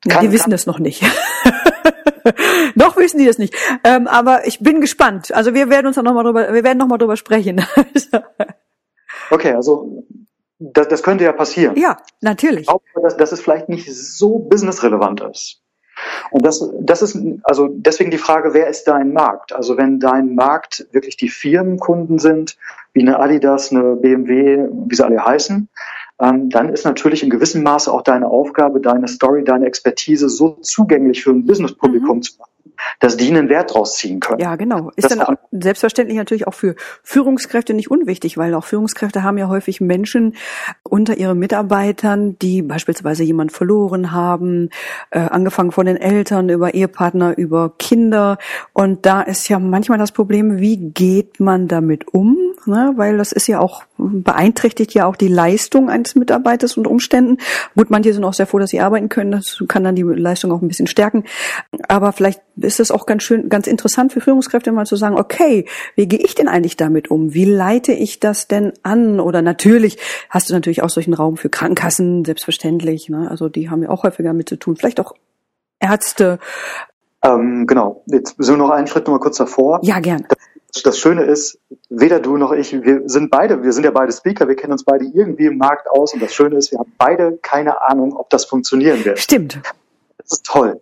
[0.07, 1.03] Kann, die wissen es noch nicht.
[2.75, 3.55] noch wissen die das nicht.
[3.83, 5.33] Ähm, aber ich bin gespannt.
[5.33, 7.65] Also wir werden uns noch mal drüber, wir werden noch mal drüber sprechen.
[9.31, 10.03] okay, also
[10.59, 11.75] das, das könnte ja passieren.
[11.77, 12.69] Ja, natürlich.
[12.69, 15.61] Auch, dass, dass es vielleicht nicht so businessrelevant ist.
[16.31, 19.53] Und das, das ist also deswegen die Frage, wer ist dein Markt?
[19.53, 22.57] Also wenn dein Markt wirklich die Firmenkunden sind,
[22.93, 25.69] wie eine Adidas, eine BMW, wie sie alle heißen,
[26.19, 30.57] ähm, dann ist natürlich in gewissem Maße auch deine Aufgabe, deine Story, deine Expertise so
[30.61, 32.21] zugänglich für ein Business-Publikum mhm.
[32.21, 32.51] zu machen,
[32.99, 34.39] dass die einen Wert draus ziehen können.
[34.39, 34.91] Ja, genau.
[34.95, 39.37] Ist das dann auch selbstverständlich natürlich auch für Führungskräfte nicht unwichtig, weil auch Führungskräfte haben
[39.37, 40.35] ja häufig Menschen
[40.83, 44.69] unter ihren Mitarbeitern, die beispielsweise jemand verloren haben,
[45.11, 48.37] äh, angefangen von den Eltern über Ehepartner, über Kinder.
[48.73, 52.37] Und da ist ja manchmal das Problem, wie geht man damit um?
[52.65, 52.93] Ne?
[52.95, 57.37] Weil das ist ja auch, beeinträchtigt ja auch die Leistung eines Mitarbeiters unter Umständen.
[57.75, 59.31] Gut, manche sind auch sehr froh, dass sie arbeiten können.
[59.31, 61.23] Das kann dann die Leistung auch ein bisschen stärken.
[61.87, 65.65] Aber vielleicht ist es auch ganz schön, ganz interessant für Führungskräfte mal zu sagen, okay,
[65.95, 67.33] wie gehe ich denn eigentlich damit um?
[67.33, 69.19] Wie leite ich das denn an?
[69.19, 69.97] Oder natürlich
[70.29, 73.09] hast du natürlich auch solchen Raum für Krankenkassen, selbstverständlich.
[73.09, 73.29] Ne?
[73.29, 74.75] Also die haben ja auch häufiger mit zu tun.
[74.75, 75.13] Vielleicht auch
[75.79, 76.39] Ärzte.
[77.21, 78.03] Ähm, genau.
[78.07, 79.79] Jetzt sind wir noch einen Schritt noch mal kurz davor.
[79.83, 80.25] Ja, gern.
[80.73, 84.11] Das, das Schöne ist, weder du noch ich, wir sind beide, wir sind ja beide
[84.11, 86.91] Speaker, wir kennen uns beide irgendwie im Markt aus und das Schöne ist, wir haben
[86.97, 89.19] beide keine Ahnung, ob das funktionieren wird.
[89.19, 89.61] Stimmt.
[90.17, 90.81] Das ist toll.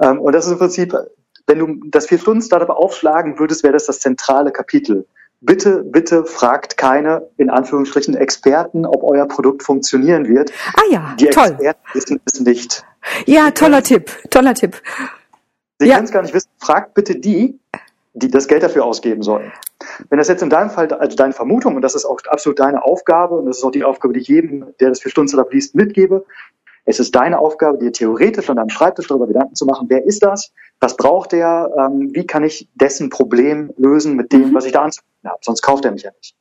[0.00, 0.94] Ähm, und das ist im Prinzip,
[1.46, 5.06] wenn du das Vier-Stunden-Startup aufschlagen würdest, wäre das das zentrale Kapitel.
[5.40, 10.52] Bitte, bitte fragt keine, in Anführungsstrichen, Experten, ob euer Produkt funktionieren wird.
[10.74, 11.46] Ah ja, Die toll.
[11.46, 12.84] Experten wissen es nicht.
[13.26, 14.80] Ja, toller Tipp, toller Tipp.
[15.80, 15.96] Sie ja.
[15.96, 16.48] können es gar nicht wissen.
[16.58, 17.58] Fragt bitte die,
[18.14, 19.52] die das Geld dafür ausgeben sollen.
[20.08, 22.84] Wenn das jetzt in deinem Fall, also deine Vermutung, und das ist auch absolut deine
[22.84, 26.24] Aufgabe, und das ist auch die Aufgabe, die ich jedem, der das Vier-Stunden-Startup liest, mitgebe,
[26.84, 30.22] es ist deine Aufgabe, dir theoretisch an deinem Schreibtisch darüber Gedanken zu machen, wer ist
[30.22, 34.54] das, was braucht der, ähm, wie kann ich dessen Problem lösen mit dem, mhm.
[34.54, 35.38] was ich da anzubieten habe.
[35.42, 36.34] Sonst kauft er mich ja nicht.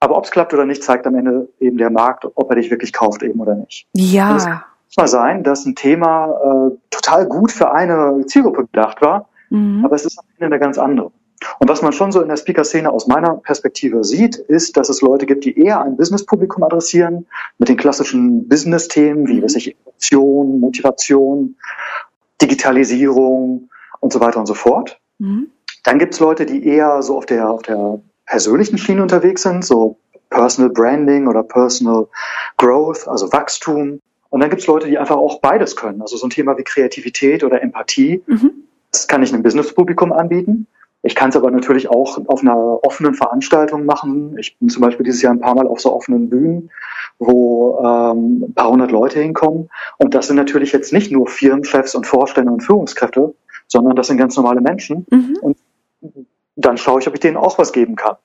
[0.00, 2.70] Aber ob es klappt oder nicht, zeigt am Ende eben der Markt, ob er dich
[2.70, 3.86] wirklich kauft eben oder nicht.
[3.94, 4.36] Ja.
[4.36, 4.62] es kann
[4.96, 9.84] mal sein, dass ein Thema äh, total gut für eine Zielgruppe gedacht war, mhm.
[9.84, 11.12] aber es ist am Ende eine ganz andere.
[11.58, 15.00] Und was man schon so in der Speaker-Szene aus meiner Perspektive sieht, ist, dass es
[15.00, 17.26] Leute gibt, die eher ein Business-Publikum adressieren,
[17.58, 21.56] mit den klassischen Business-Themen wie, weiß ich, Emotion, Motivation,
[22.40, 24.98] Digitalisierung und so weiter und so fort.
[25.18, 25.48] Mhm.
[25.84, 29.64] Dann gibt es Leute, die eher so auf der, auf der persönlichen Schiene unterwegs sind,
[29.64, 29.98] so
[30.28, 32.06] Personal Branding oder Personal
[32.56, 34.00] Growth, also Wachstum.
[34.28, 36.00] Und dann gibt es Leute, die einfach auch beides können.
[36.02, 38.22] Also so ein Thema wie Kreativität oder Empathie.
[38.26, 38.52] Mhm.
[38.92, 40.66] Das kann ich einem Business-Publikum anbieten.
[41.02, 44.36] Ich kann es aber natürlich auch auf einer offenen Veranstaltung machen.
[44.38, 46.70] Ich bin zum Beispiel dieses Jahr ein paar Mal auf so offenen Bühnen,
[47.18, 49.70] wo ähm, ein paar hundert Leute hinkommen.
[49.98, 53.34] Und das sind natürlich jetzt nicht nur Firmenchefs und Vorstände und Führungskräfte,
[53.66, 55.06] sondern das sind ganz normale Menschen.
[55.10, 55.38] Mhm.
[55.40, 55.56] Und
[56.56, 58.16] dann schaue ich, ob ich denen auch was geben kann.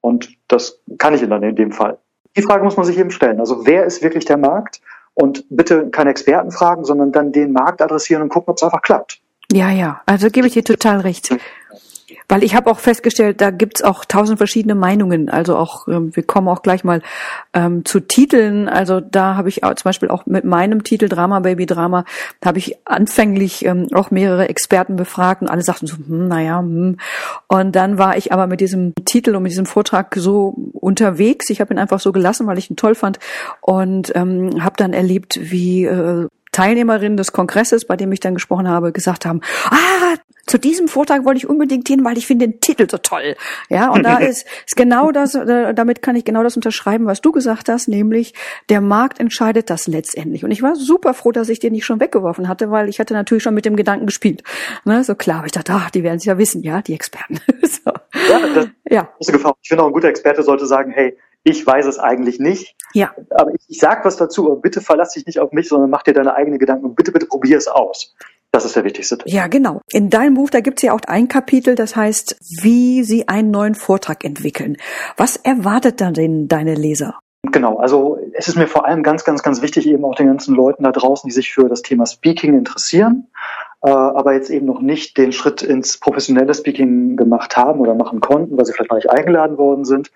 [0.00, 1.98] Und das kann ich dann in dem Fall.
[2.36, 3.40] Die Frage muss man sich eben stellen.
[3.40, 4.80] Also wer ist wirklich der Markt?
[5.14, 8.82] Und bitte keine Experten fragen, sondern dann den Markt adressieren und gucken, ob es einfach
[8.82, 9.22] klappt.
[9.50, 11.34] Ja, ja, also gebe ich dir total recht.
[12.28, 15.28] Weil ich habe auch festgestellt, da gibt's auch tausend verschiedene Meinungen.
[15.28, 17.02] Also auch, ähm, wir kommen auch gleich mal
[17.54, 18.68] ähm, zu Titeln.
[18.68, 22.04] Also da habe ich auch, zum Beispiel auch mit meinem Titel Drama Baby Drama,
[22.44, 26.98] habe ich anfänglich ähm, auch mehrere Experten befragt und alle sagten so, hm, naja, hm.
[27.46, 31.50] Und dann war ich aber mit diesem Titel und mit diesem Vortrag so unterwegs.
[31.50, 33.18] Ich habe ihn einfach so gelassen, weil ich ihn toll fand
[33.60, 38.66] und ähm, habe dann erlebt, wie äh, Teilnehmerinnen des Kongresses, bei dem ich dann gesprochen
[38.66, 40.16] habe, gesagt haben, ah,
[40.46, 43.36] zu diesem Vortrag wollte ich unbedingt hin, weil ich finde den Titel so toll.
[43.68, 47.20] Ja, und da ist, ist genau das, äh, damit kann ich genau das unterschreiben, was
[47.20, 48.32] du gesagt hast, nämlich
[48.70, 50.44] der Markt entscheidet das letztendlich.
[50.44, 53.12] Und ich war super froh, dass ich den nicht schon weggeworfen hatte, weil ich hatte
[53.12, 54.42] natürlich schon mit dem Gedanken gespielt.
[54.86, 57.38] Ne, so klar, aber ich dachte, ach, die werden es ja wissen, ja, die Experten.
[57.62, 57.90] so.
[58.30, 59.10] Ja, das ja.
[59.18, 59.56] ist eine Gefahr.
[59.60, 62.74] Ich finde auch ein guter Experte sollte sagen, hey, ich weiß es eigentlich nicht.
[62.92, 63.14] Ja.
[63.30, 66.02] Aber ich, ich sage was dazu, aber bitte verlass dich nicht auf mich, sondern mach
[66.02, 68.16] dir deine eigenen Gedanken und bitte, bitte probier es aus.
[68.50, 69.18] Das ist der wichtigste.
[69.26, 69.80] Ja, genau.
[69.90, 73.76] In deinem Buch, da gibt's ja auch ein Kapitel, das heißt, wie sie einen neuen
[73.76, 74.76] Vortrag entwickeln.
[75.16, 77.20] Was erwartet dann denn deine Leser?
[77.52, 80.56] Genau, also es ist mir vor allem ganz, ganz, ganz wichtig, eben auch den ganzen
[80.56, 83.28] Leuten da draußen, die sich für das Thema Speaking interessieren,
[83.82, 88.18] äh, aber jetzt eben noch nicht den Schritt ins professionelle Speaking gemacht haben oder machen
[88.18, 90.10] konnten, weil sie vielleicht noch nicht eingeladen worden sind,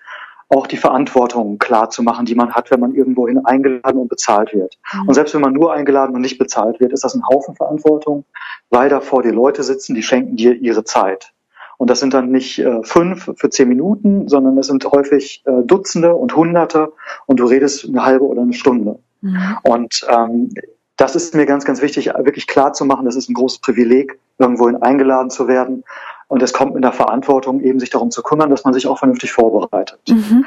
[0.50, 4.52] auch die Verantwortung klar zu machen, die man hat, wenn man irgendwohin eingeladen und bezahlt
[4.52, 4.78] wird.
[4.92, 5.08] Mhm.
[5.08, 8.24] Und selbst wenn man nur eingeladen und nicht bezahlt wird, ist das ein Haufen Verantwortung,
[8.68, 11.32] weil da vor dir Leute sitzen, die schenken dir ihre Zeit.
[11.78, 15.62] Und das sind dann nicht äh, fünf für zehn Minuten, sondern es sind häufig äh,
[15.64, 16.92] Dutzende und Hunderte
[17.26, 18.98] und du redest eine halbe oder eine Stunde.
[19.22, 19.56] Mhm.
[19.62, 20.50] Und ähm,
[20.96, 24.18] das ist mir ganz, ganz wichtig, wirklich klar zu machen, das ist ein großes Privileg,
[24.38, 25.84] irgendwohin eingeladen zu werden.
[26.30, 28.98] Und es kommt mit der Verantwortung, eben sich darum zu kümmern, dass man sich auch
[28.98, 29.98] vernünftig vorbereitet.
[30.08, 30.46] Mhm.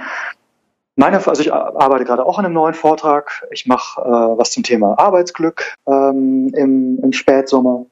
[0.96, 3.46] Meine, also ich arbeite gerade auch an einem neuen Vortrag.
[3.52, 7.86] Ich mache äh, was zum Thema Arbeitsglück ähm, im, im Spätsommer.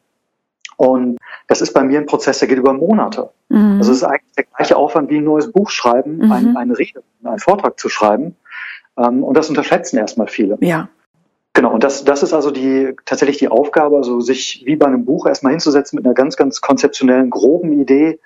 [0.77, 1.17] Und
[1.49, 3.29] das ist bei mir ein Prozess, der geht über Monate.
[3.49, 3.79] Mhm.
[3.79, 6.31] Also es ist eigentlich der gleiche Aufwand wie ein neues Buch schreiben, mhm.
[6.31, 8.37] ein, eine Rede, einen Vortrag zu schreiben.
[8.97, 10.57] Ähm, und das unterschätzen erstmal viele.
[10.61, 10.87] Ja.
[11.53, 15.03] Genau, und das, das ist also die, tatsächlich die Aufgabe, also sich wie bei einem
[15.03, 18.19] Buch erstmal hinzusetzen mit einer ganz, ganz konzeptionellen, groben Idee.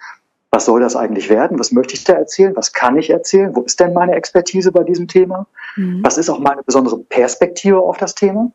[0.52, 1.60] Was soll das eigentlich werden?
[1.60, 2.56] Was möchte ich da erzählen?
[2.56, 3.56] Was kann ich erzählen?
[3.56, 5.48] Wo ist denn meine Expertise bei diesem Thema?
[5.76, 6.02] Mhm.
[6.04, 8.52] Was ist auch meine besondere Perspektive auf das Thema?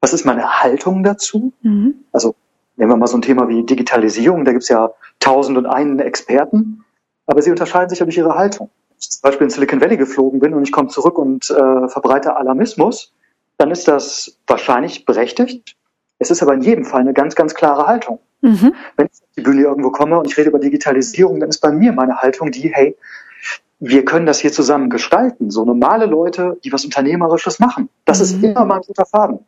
[0.00, 1.52] Was ist meine Haltung dazu?
[1.62, 1.94] Mhm.
[2.12, 2.34] Also
[2.76, 6.00] nehmen wir mal so ein Thema wie Digitalisierung, da gibt es ja tausend und einen
[6.00, 6.84] Experten,
[7.26, 8.68] aber sie unterscheiden sich ja durch ihre Haltung.
[8.88, 11.88] Wenn ich zum Beispiel in Silicon Valley geflogen bin und ich komme zurück und äh,
[11.88, 13.12] verbreite Alarmismus,
[13.62, 15.76] dann ist das wahrscheinlich berechtigt.
[16.18, 18.18] Es ist aber in jedem Fall eine ganz, ganz klare Haltung.
[18.40, 18.74] Mhm.
[18.96, 21.70] Wenn ich auf die Bühne irgendwo komme und ich rede über Digitalisierung, dann ist bei
[21.70, 22.96] mir meine Haltung die, hey,
[23.78, 25.52] wir können das hier zusammen gestalten.
[25.52, 27.88] So normale Leute, die was Unternehmerisches machen.
[28.04, 28.24] Das mhm.
[28.24, 29.38] ist immer mal ein guter Faden.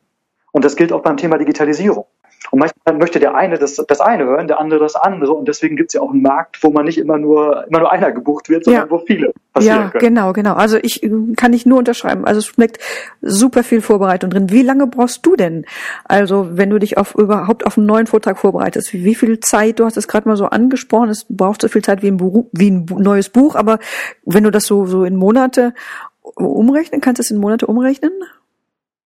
[0.52, 2.06] Und das gilt auch beim Thema Digitalisierung.
[2.54, 5.32] Und manchmal möchte der eine das, das eine hören, der andere das andere.
[5.32, 7.90] Und deswegen gibt es ja auch einen Markt, wo man nicht immer nur, immer nur
[7.90, 8.90] einer gebucht wird, sondern ja.
[8.92, 10.14] wo viele passieren Ja, können.
[10.14, 10.54] genau, genau.
[10.54, 11.00] Also ich
[11.36, 12.24] kann nicht nur unterschreiben.
[12.24, 12.78] Also es schmeckt
[13.22, 14.50] super viel Vorbereitung drin.
[14.50, 15.66] Wie lange brauchst du denn?
[16.04, 19.84] Also wenn du dich auf überhaupt auf einen neuen Vortrag vorbereitest, wie viel Zeit, du
[19.84, 22.70] hast es gerade mal so angesprochen, es braucht so viel Zeit wie ein, Buch, wie
[22.70, 23.80] ein neues Buch, aber
[24.24, 25.74] wenn du das so, so in Monate
[26.22, 28.12] umrechnen, kannst du es in Monate umrechnen?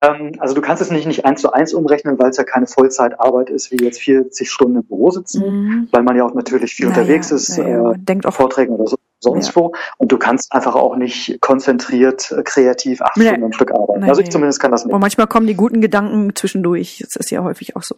[0.06, 2.66] Ähm, also du kannst es nicht, nicht eins zu eins umrechnen, weil es ja keine
[2.66, 5.88] Vollzeitarbeit ist, wie jetzt 40 Stunden im Büro sitzen, mhm.
[5.90, 8.86] weil man ja auch natürlich viel naja, unterwegs ist, naja, äh, denkt auf Vorträgen oder
[8.86, 9.56] so sonst ja.
[9.56, 9.72] wo.
[9.98, 13.16] Und du kannst einfach auch nicht konzentriert, äh, kreativ acht.
[13.16, 14.00] Stunden am Stück arbeiten.
[14.00, 14.08] Nee.
[14.08, 14.94] Also ich zumindest kann das nicht.
[14.94, 17.02] Und manchmal kommen die guten Gedanken zwischendurch.
[17.04, 17.96] Das ist ja häufig auch so.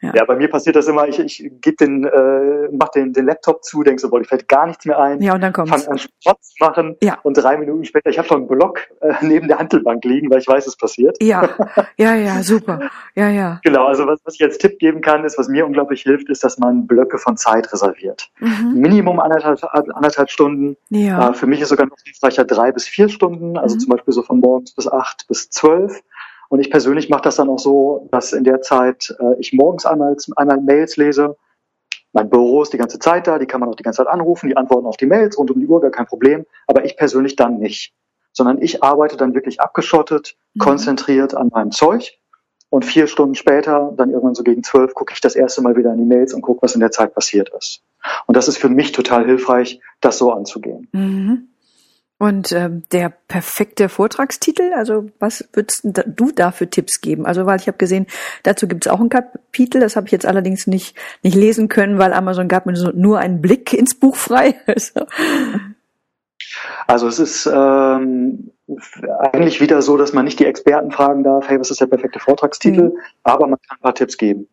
[0.00, 1.08] Ja, ja bei mir passiert das immer.
[1.08, 4.48] Ich, ich gebe den, äh, mach den, den Laptop zu, denke so, boah, ich fällt
[4.48, 5.20] gar nichts mehr ein.
[5.20, 5.70] Ja, und dann kommt's.
[5.70, 6.96] Fang an Sport zu machen.
[7.02, 7.18] Ja.
[7.22, 10.38] Und drei Minuten später, ich habe schon einen Block äh, neben der Handelbank liegen, weil
[10.38, 11.16] ich weiß, es passiert.
[11.20, 11.48] Ja,
[11.96, 12.90] ja, ja, super.
[13.14, 13.60] Ja, ja.
[13.64, 16.44] Genau, also was, was ich als Tipp geben kann, ist, was mir unglaublich hilft, ist,
[16.44, 18.30] dass man Blöcke von Zeit reserviert.
[18.38, 18.74] Mhm.
[18.74, 20.47] Minimum anderthalb, anderthalb Stunden.
[20.90, 21.30] Ja.
[21.30, 23.80] Äh, für mich ist sogar noch hilfreicher drei bis vier Stunden, also mhm.
[23.80, 26.02] zum Beispiel so von morgens bis acht bis zwölf.
[26.48, 29.84] Und ich persönlich mache das dann auch so, dass in der Zeit äh, ich morgens
[29.84, 31.36] einmal, einmal Mails lese.
[32.12, 34.48] Mein Büro ist die ganze Zeit da, die kann man auch die ganze Zeit anrufen,
[34.48, 36.46] die antworten auf die Mails rund um die Uhr, gar kein Problem.
[36.66, 37.92] Aber ich persönlich dann nicht.
[38.32, 40.60] Sondern ich arbeite dann wirklich abgeschottet, mhm.
[40.60, 42.18] konzentriert an meinem Zeug.
[42.70, 45.92] Und vier Stunden später, dann irgendwann so gegen zwölf, gucke ich das erste Mal wieder
[45.92, 47.82] in die Mails und gucke, was in der Zeit passiert ist.
[48.26, 50.88] Und das ist für mich total hilfreich, das so anzugehen.
[50.92, 51.48] Mhm.
[52.20, 57.26] Und ähm, der perfekte Vortragstitel, also was würdest du da für Tipps geben?
[57.26, 58.06] Also weil ich habe gesehen,
[58.42, 61.98] dazu gibt es auch ein Kapitel, das habe ich jetzt allerdings nicht nicht lesen können,
[61.98, 64.56] weil Amazon gab mir so nur einen Blick ins Buch frei.
[64.66, 65.06] Also,
[66.86, 68.50] also es ist ähm,
[69.32, 72.20] eigentlich wieder so, dass man nicht die Experten fragen darf, hey, was ist der perfekte
[72.20, 72.98] Vortragstitel, mhm.
[73.22, 74.48] aber man kann ein paar Tipps geben.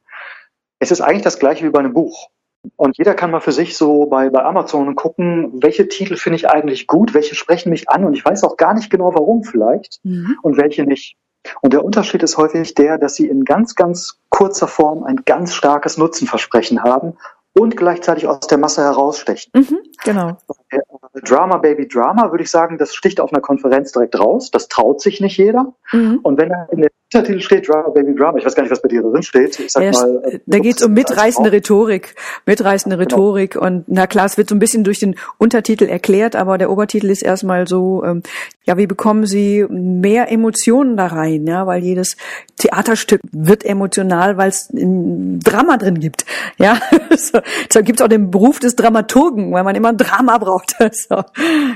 [0.79, 2.29] Es ist eigentlich das gleiche wie bei einem Buch.
[2.75, 6.49] Und jeder kann mal für sich so bei, bei Amazon gucken, welche Titel finde ich
[6.49, 9.99] eigentlich gut, welche sprechen mich an und ich weiß auch gar nicht genau warum vielleicht
[10.03, 10.37] mhm.
[10.41, 11.17] und welche nicht.
[11.61, 15.53] Und der Unterschied ist häufig der, dass sie in ganz, ganz kurzer Form ein ganz
[15.53, 17.17] starkes Nutzenversprechen haben
[17.57, 19.51] und gleichzeitig aus der Masse herausstechen.
[19.55, 20.37] Mhm, genau.
[20.69, 20.79] Äh,
[21.23, 24.51] Drama Baby Drama würde ich sagen, das sticht auf einer Konferenz direkt raus.
[24.51, 25.73] Das traut sich nicht jeder.
[25.93, 26.19] Mhm.
[26.21, 28.81] Und wenn da in der Untertitel steht Drama Baby Drama, ich weiß gar nicht, was
[28.81, 29.59] bei dir drin steht.
[29.59, 32.15] Ich sag ja, mal, äh, da geht es um mitreißende Rhetorik,
[32.45, 33.15] mitreißende genau.
[33.15, 36.71] Rhetorik und na klar, es wird so ein bisschen durch den Untertitel erklärt, aber der
[36.71, 38.23] Obertitel ist erstmal so, ähm,
[38.65, 42.17] ja, wie bekommen Sie mehr Emotionen da rein, ja, weil jedes
[42.57, 46.25] Theaterstück wird emotional, weil es ein Drama drin gibt,
[46.57, 46.79] ja.
[47.17, 47.39] so,
[47.71, 50.75] so gibt es auch den Beruf des Dramaturgen, weil man immer ein Drama braucht.
[50.91, 51.23] so.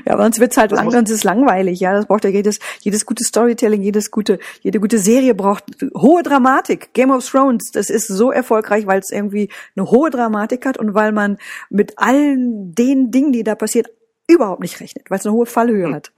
[0.06, 1.94] Ja, sonst wird's halt lang, sonst ist langweilig, ja.
[1.94, 5.65] Das braucht ja jedes, jedes gute Storytelling, jedes gute, jede gute Serie braucht
[5.96, 6.94] hohe Dramatik.
[6.94, 10.94] Game of Thrones, das ist so erfolgreich, weil es irgendwie eine hohe Dramatik hat und
[10.94, 11.38] weil man
[11.70, 13.88] mit allen den Dingen, die da passiert,
[14.28, 15.96] überhaupt nicht rechnet, weil es eine hohe Fallhöhe hm.
[15.96, 16.12] hat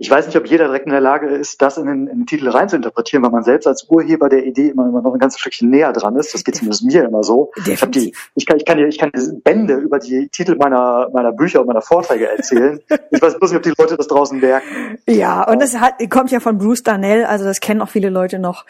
[0.00, 2.26] ich weiß nicht, ob jeder direkt in der Lage ist, das in den, in den
[2.26, 5.70] Titel reinzuinterpretieren, weil man selbst als Urheber der Idee immer, immer noch ein ganzes Stückchen
[5.70, 6.32] näher dran ist.
[6.32, 7.50] Das geht zumindest mir immer so.
[7.66, 9.10] Ich, hab die, ich, kann, ich, kann, ich kann
[9.42, 12.80] Bände über die Titel meiner, meiner Bücher und meiner Vorträge erzählen.
[13.10, 14.98] ich weiß bloß nicht, ob die Leute das draußen merken.
[15.08, 18.38] Ja, und es hat, kommt ja von Bruce Darnell, also das kennen auch viele Leute
[18.38, 18.66] noch.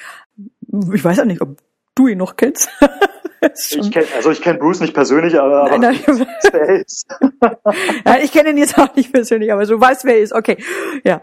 [0.94, 1.58] Ich weiß auch nicht, ob
[1.94, 2.70] du ihn noch kennst.
[3.70, 6.00] ich kenn, also ich kenne Bruce nicht persönlich, aber, nein, nein.
[6.06, 7.06] aber wer er ist.
[8.06, 10.32] ja, ich kenne ihn jetzt auch nicht persönlich, aber du weißt, wer er ist.
[10.32, 10.56] Okay,
[11.04, 11.22] ja.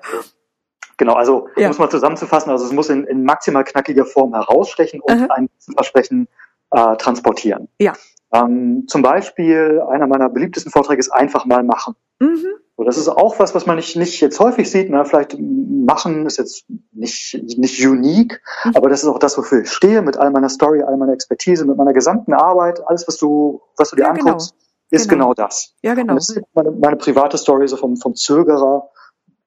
[0.98, 1.68] Genau, also ja.
[1.68, 5.34] muss man zusammenzufassen, also es muss in, in maximal knackiger Form herausstechen und Aha.
[5.36, 6.28] ein Versprechen
[6.72, 7.68] äh, transportieren.
[7.80, 7.94] Ja.
[8.34, 11.96] Ähm, zum Beispiel, einer meiner beliebtesten Vorträge ist einfach mal machen.
[12.20, 12.46] Mhm.
[12.78, 14.90] So, das ist auch was, was man nicht, nicht jetzt häufig sieht.
[14.90, 15.06] Ne?
[15.06, 18.76] Vielleicht machen ist jetzt nicht, nicht unique, mhm.
[18.76, 21.66] aber das ist auch das, wofür ich stehe, mit all meiner Story, all meiner Expertise,
[21.66, 24.26] mit meiner gesamten Arbeit, alles, was du, was du dir ja, genau.
[24.26, 25.02] anguckst, genau.
[25.02, 25.26] ist genau.
[25.30, 25.34] genau.
[25.36, 25.74] das.
[25.84, 26.16] Ja, genau.
[26.16, 28.90] Das ist meine, meine private Story, so vom, vom Zögerer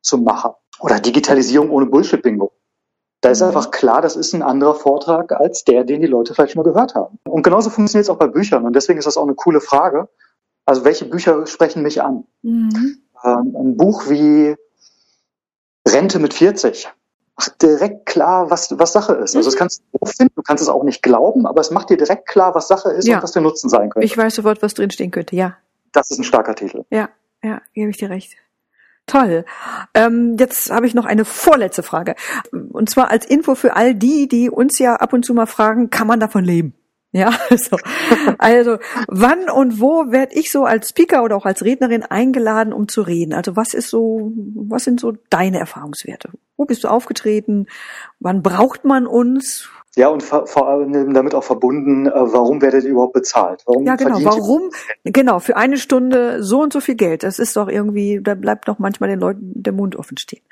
[0.01, 0.57] zum Macher.
[0.81, 2.53] Oder Digitalisierung ohne Bullshit-Bingo.
[3.21, 3.49] Da ist mhm.
[3.49, 6.71] einfach klar, das ist ein anderer Vortrag als der, den die Leute vielleicht schon mal
[6.71, 7.19] gehört haben.
[7.25, 8.65] Und genauso funktioniert es auch bei Büchern.
[8.65, 10.09] Und deswegen ist das auch eine coole Frage.
[10.65, 12.25] Also welche Bücher sprechen mich an?
[12.43, 13.03] Mhm.
[13.25, 14.57] Ähm, ein Buch wie
[15.87, 16.89] Rente mit 40
[17.37, 19.37] macht direkt klar, was, was Sache ist.
[19.37, 19.59] Also das mhm.
[19.59, 22.55] kannst du finden, du kannst es auch nicht glauben, aber es macht dir direkt klar,
[22.55, 23.17] was Sache ist ja.
[23.17, 24.05] und was der Nutzen sein könnte.
[24.05, 25.57] Ich weiß sofort, was drinstehen könnte, ja.
[25.93, 26.85] Das ist ein starker Titel.
[26.91, 27.09] Ja,
[27.43, 28.37] ja, gebe ich dir recht.
[29.07, 29.45] Toll.
[29.95, 32.15] Ähm, jetzt habe ich noch eine vorletzte Frage.
[32.53, 35.89] Und zwar als Info für all die, die uns ja ab und zu mal fragen,
[35.89, 36.75] kann man davon leben?
[37.13, 37.79] Ja, also,
[38.39, 42.89] also wann und wo werde ich so als Speaker oder auch als Rednerin eingeladen, um
[42.89, 43.33] zu reden?
[43.33, 46.31] Also was ist so, was sind so deine Erfahrungswerte?
[46.57, 47.67] Wo bist du aufgetreten?
[48.21, 49.71] Wann braucht man uns?
[49.97, 53.63] Ja, und vor allem damit auch verbunden, äh, warum werdet ihr überhaupt bezahlt?
[53.67, 54.71] Warum ja, genau, warum,
[55.03, 57.25] genau, für eine Stunde so und so viel Geld.
[57.25, 60.43] Das ist doch irgendwie, da bleibt doch manchmal den Leuten der Mund offen stehen.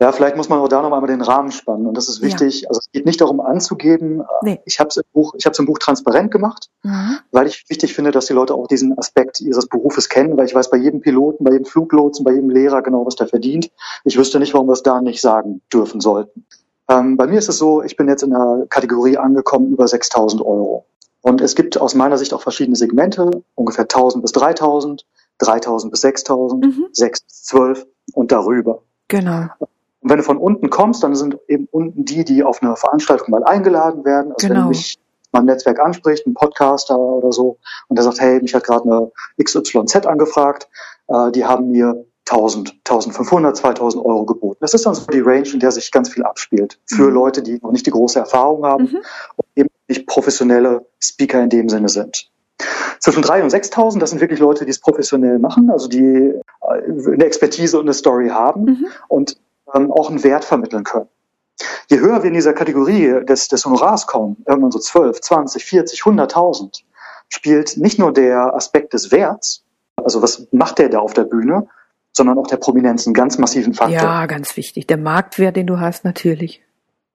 [0.00, 1.86] Ja, vielleicht muss man auch da noch einmal den Rahmen spannen.
[1.86, 2.62] Und das ist wichtig.
[2.62, 2.68] Ja.
[2.68, 4.22] Also es geht nicht darum anzugeben.
[4.42, 4.60] Nee.
[4.64, 7.18] Ich habe es im Buch, ich habe es im Buch transparent gemacht, mhm.
[7.32, 10.54] weil ich wichtig finde, dass die Leute auch diesen Aspekt ihres Berufes kennen, weil ich
[10.54, 13.70] weiß bei jedem Piloten, bei jedem Fluglotsen, bei jedem Lehrer genau, was der verdient.
[14.04, 16.46] Ich wüsste nicht, warum wir es da nicht sagen dürfen sollten.
[16.88, 20.40] Ähm, bei mir ist es so, ich bin jetzt in der Kategorie angekommen über 6.000
[20.40, 20.86] Euro.
[21.20, 25.02] Und es gibt aus meiner Sicht auch verschiedene Segmente, ungefähr 1.000 bis 3.000,
[25.40, 26.86] 3.000 bis 6.000, mhm.
[26.92, 28.82] 6 bis 12 und darüber.
[29.08, 29.46] Genau.
[30.00, 33.30] Und wenn du von unten kommst, dann sind eben unten die, die auf eine Veranstaltung
[33.30, 34.32] mal eingeladen werden.
[34.32, 34.60] Also genau.
[34.62, 34.98] wenn mich
[35.32, 39.10] mein Netzwerk anspricht, ein Podcaster oder so, und der sagt, hey, mich hat gerade eine
[39.42, 40.68] XYZ angefragt,
[41.08, 44.58] äh, die haben mir 1000, 1500, 2000 Euro geboten.
[44.60, 46.78] Das ist dann so die Range, in der sich ganz viel abspielt.
[46.86, 47.14] Für mhm.
[47.14, 48.98] Leute, die noch nicht die große Erfahrung haben mhm.
[49.36, 52.30] und eben nicht professionelle Speaker in dem Sinne sind.
[53.00, 56.42] Zwischen 3.000 und 6.000, das sind wirklich Leute, die es professionell machen, also die äh,
[56.62, 58.86] eine Expertise und eine Story haben mhm.
[59.08, 59.36] und
[59.74, 61.08] ähm, auch einen Wert vermitteln können.
[61.88, 66.02] Je höher wir in dieser Kategorie des, des Honorars kommen, irgendwann so 12, 20, 40,
[66.02, 66.82] 100.000,
[67.28, 69.64] spielt nicht nur der Aspekt des Werts,
[69.96, 71.66] also was macht der da auf der Bühne,
[72.12, 73.96] sondern auch der Prominenz einen ganz massiven Faktor.
[73.96, 74.86] Ja, ganz wichtig.
[74.86, 76.62] Der Marktwert, den du hast, natürlich.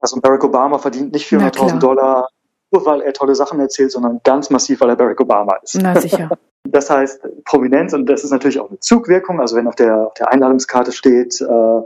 [0.00, 2.28] Also Barack Obama verdient nicht 400.000 Dollar,
[2.74, 5.78] nur weil er tolle Sachen erzählt, sondern ganz massiv, weil er Barack Obama ist.
[5.80, 6.30] Na sicher.
[6.66, 10.14] Das heißt, Prominenz, und das ist natürlich auch eine Zugwirkung, also wenn auf der, auf
[10.14, 11.80] der Einladungskarte steht, äh,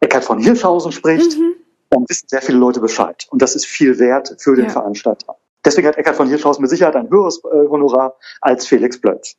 [0.00, 1.54] Eckhard von Hirschhausen spricht, mhm.
[1.88, 3.28] dann wissen sehr viele Leute Bescheid.
[3.30, 4.70] Und das ist viel wert für den ja.
[4.72, 5.36] Veranstalter.
[5.64, 9.36] Deswegen hat Eckhard von Hirschhausen mit Sicherheit ein höheres äh, Honorar als Felix Blötz.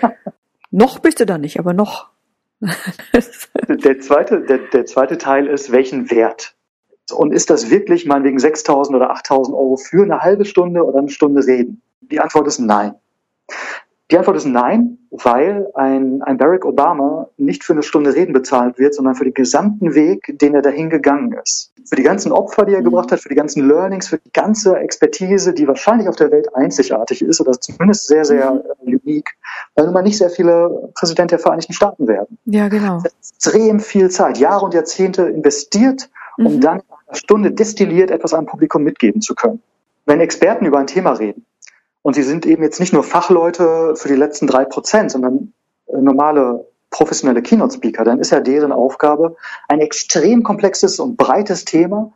[0.70, 2.08] noch bist du da nicht, aber noch.
[3.68, 6.54] der, zweite, der, der zweite Teil ist, welchen Wert?
[7.12, 11.08] Und ist das wirklich meinetwegen 6.000 oder 8.000 Euro für eine halbe Stunde oder eine
[11.08, 11.82] Stunde reden?
[12.00, 12.94] Die Antwort ist nein.
[14.12, 18.78] Die Antwort ist nein, weil ein, ein Barack Obama nicht für eine Stunde Reden bezahlt
[18.78, 21.72] wird, sondern für den gesamten Weg, den er dahin gegangen ist.
[21.88, 22.84] Für die ganzen Opfer, die er mhm.
[22.84, 26.54] gebracht hat, für die ganzen Learnings, für die ganze Expertise, die wahrscheinlich auf der Welt
[26.54, 28.98] einzigartig ist oder zumindest sehr, sehr mhm.
[29.02, 29.30] unique,
[29.76, 32.36] weil nun mal nicht sehr viele Präsident der Vereinigten Staaten werden.
[32.44, 33.02] Ja, genau.
[33.02, 36.60] Extrem viel Zeit, Jahre und Jahrzehnte investiert, um mhm.
[36.60, 39.62] dann Stunde destilliert etwas einem Publikum mitgeben zu können.
[40.06, 41.44] Wenn Experten über ein Thema reden,
[42.02, 45.52] und sie sind eben jetzt nicht nur Fachleute für die letzten drei Prozent, sondern
[45.86, 48.04] äh, normale professionelle Keynote-Speaker.
[48.04, 49.36] Dann ist ja deren Aufgabe,
[49.68, 52.12] ein extrem komplexes und breites Thema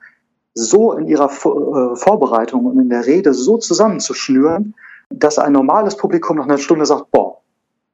[0.54, 4.74] so in ihrer äh, Vorbereitung und in der Rede so zusammenzuschnüren,
[5.10, 7.38] dass ein normales Publikum nach einer Stunde sagt, boah,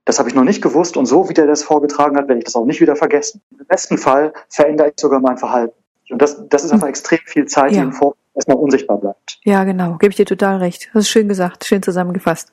[0.04, 2.44] das habe ich noch nicht gewusst und so wie der das vorgetragen hat, werde ich
[2.44, 3.40] das auch nicht wieder vergessen.
[3.58, 5.81] Im besten Fall verändere ich sogar mein Verhalten.
[6.12, 7.81] Und das, das ist einfach extrem viel Zeit, ja.
[7.81, 9.38] die im Vor erstmal unsichtbar bleibt.
[9.44, 9.96] Ja, genau.
[9.98, 10.90] Gebe ich dir total recht.
[10.92, 12.53] Das ist schön gesagt, schön zusammengefasst.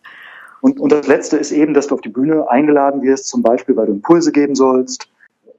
[0.62, 3.76] Und, und das Letzte ist eben, dass du auf die Bühne eingeladen wirst, zum Beispiel,
[3.78, 5.08] weil du Impulse geben sollst.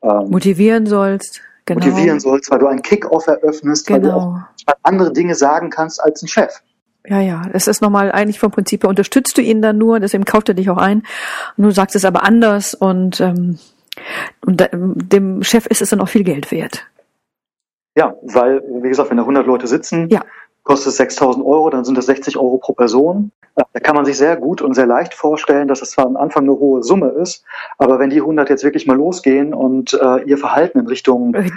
[0.02, 1.40] Ähm, motivieren sollst.
[1.64, 1.86] Genau.
[1.86, 3.96] Motivieren sollst, weil du einen Kick-Off eröffnest, genau.
[3.96, 4.44] weil du genau.
[4.66, 6.62] auch andere Dinge sagen kannst als ein Chef.
[7.06, 10.24] Ja, ja, es ist nochmal eigentlich vom Prinzip her, unterstützt du ihn dann nur, deswegen
[10.24, 11.02] kauft er dich auch ein.
[11.56, 13.58] Und du sagst es aber anders und, ähm,
[14.44, 16.86] und dem Chef ist es dann auch viel Geld wert.
[17.96, 20.22] Ja, weil, wie gesagt, wenn da 100 Leute sitzen, ja.
[20.62, 23.32] kostet es 6000 Euro, dann sind das 60 Euro pro Person.
[23.54, 26.44] Da kann man sich sehr gut und sehr leicht vorstellen, dass es zwar am Anfang
[26.44, 27.44] eine hohe Summe ist,
[27.78, 31.50] aber wenn die 100 jetzt wirklich mal losgehen und äh, ihr Verhalten in Richtung äh,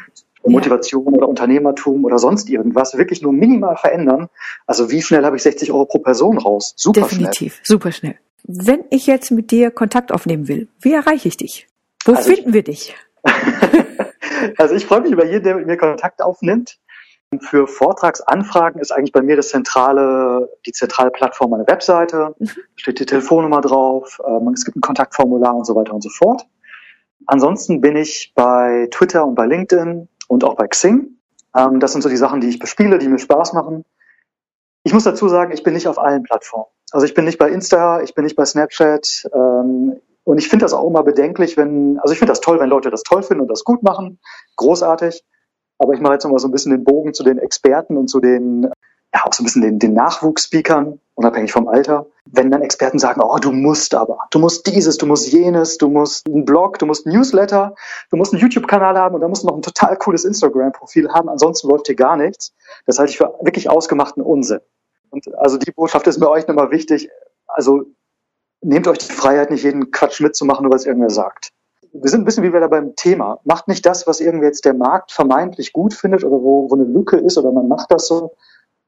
[0.44, 1.12] Motivation ja.
[1.12, 4.28] oder Unternehmertum oder sonst irgendwas wirklich nur minimal verändern,
[4.66, 6.74] also wie schnell habe ich 60 Euro pro Person raus?
[6.76, 7.66] Super Definitiv, schnell.
[7.66, 8.16] super schnell.
[8.44, 11.68] Wenn ich jetzt mit dir Kontakt aufnehmen will, wie erreiche ich dich?
[12.04, 12.96] Wo also finden ich, wir dich?
[14.58, 16.80] Also ich freue mich über jeden, der mit mir Kontakt aufnimmt.
[17.42, 22.36] Für Vortragsanfragen ist eigentlich bei mir das zentrale, die zentrale Plattform meine Webseite.
[22.38, 22.50] Mhm.
[22.76, 26.46] steht die Telefonnummer drauf, ähm, es gibt ein Kontaktformular und so weiter und so fort.
[27.26, 31.18] Ansonsten bin ich bei Twitter und bei LinkedIn und auch bei Xing.
[31.56, 33.86] Ähm, das sind so die Sachen, die ich bespiele, die mir Spaß machen.
[34.84, 36.68] Ich muss dazu sagen, ich bin nicht auf allen Plattformen.
[36.92, 39.28] Also ich bin nicht bei Insta, ich bin nicht bei Snapchat.
[40.26, 42.90] Und ich finde das auch immer bedenklich, wenn, also ich finde das toll, wenn Leute
[42.90, 44.20] das toll finden und das gut machen.
[44.56, 45.24] Großartig.
[45.80, 48.22] Aber ich mache jetzt nochmal so ein bisschen den Bogen zu den Experten und zu
[48.22, 48.64] den,
[49.14, 52.06] ja, auch so ein bisschen den, den Nachwuchsspeakern, unabhängig vom Alter.
[52.26, 55.90] Wenn dann Experten sagen, oh, du musst aber, du musst dieses, du musst jenes, du
[55.90, 57.76] musst einen Blog, du musst einen Newsletter,
[58.10, 61.28] du musst einen YouTube-Kanal haben und dann musst du noch ein total cooles Instagram-Profil haben,
[61.28, 62.54] ansonsten läuft hier gar nichts.
[62.86, 64.60] Das halte ich für wirklich ausgemachten Unsinn.
[65.10, 67.10] Und also die Botschaft ist mir euch nochmal wichtig.
[67.46, 67.84] Also
[68.64, 71.52] nehmt euch die Freiheit, nicht jeden Quatsch mitzumachen, nur weil es irgendwer sagt
[71.94, 73.40] wir sind ein bisschen wie wir da beim Thema.
[73.44, 76.86] Macht nicht das, was irgendwie jetzt der Markt vermeintlich gut findet oder wo, wo eine
[76.86, 78.36] Lücke ist oder man macht das so.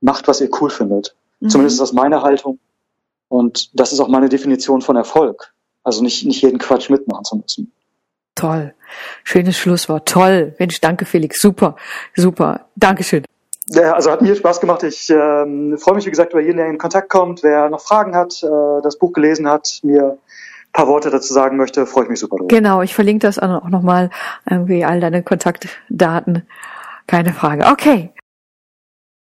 [0.02, 1.16] Macht, was ihr cool findet.
[1.40, 1.50] Mhm.
[1.50, 2.60] Zumindest ist das meine Haltung.
[3.28, 5.54] Und das ist auch meine Definition von Erfolg.
[5.84, 7.72] Also nicht, nicht jeden Quatsch mitmachen zu müssen.
[8.34, 8.74] Toll.
[9.24, 10.08] Schönes Schlusswort.
[10.08, 10.56] Toll.
[10.60, 11.40] Mensch, danke Felix.
[11.40, 11.76] Super.
[12.16, 12.68] Super.
[12.76, 13.24] Dankeschön.
[13.68, 14.84] Ja, also hat mir Spaß gemacht.
[14.84, 18.16] Ich ähm, freue mich, wie gesagt, über jeden, der in Kontakt kommt, wer noch Fragen
[18.16, 20.20] hat, äh, das Buch gelesen hat, mir
[20.76, 22.54] paar Worte dazu sagen möchte, freue ich mich super drüber.
[22.54, 24.10] Genau, ich verlinke das auch nochmal,
[24.50, 26.44] irgendwie all deine Kontaktdaten.
[27.08, 27.66] Keine Frage.
[27.68, 28.14] Okay.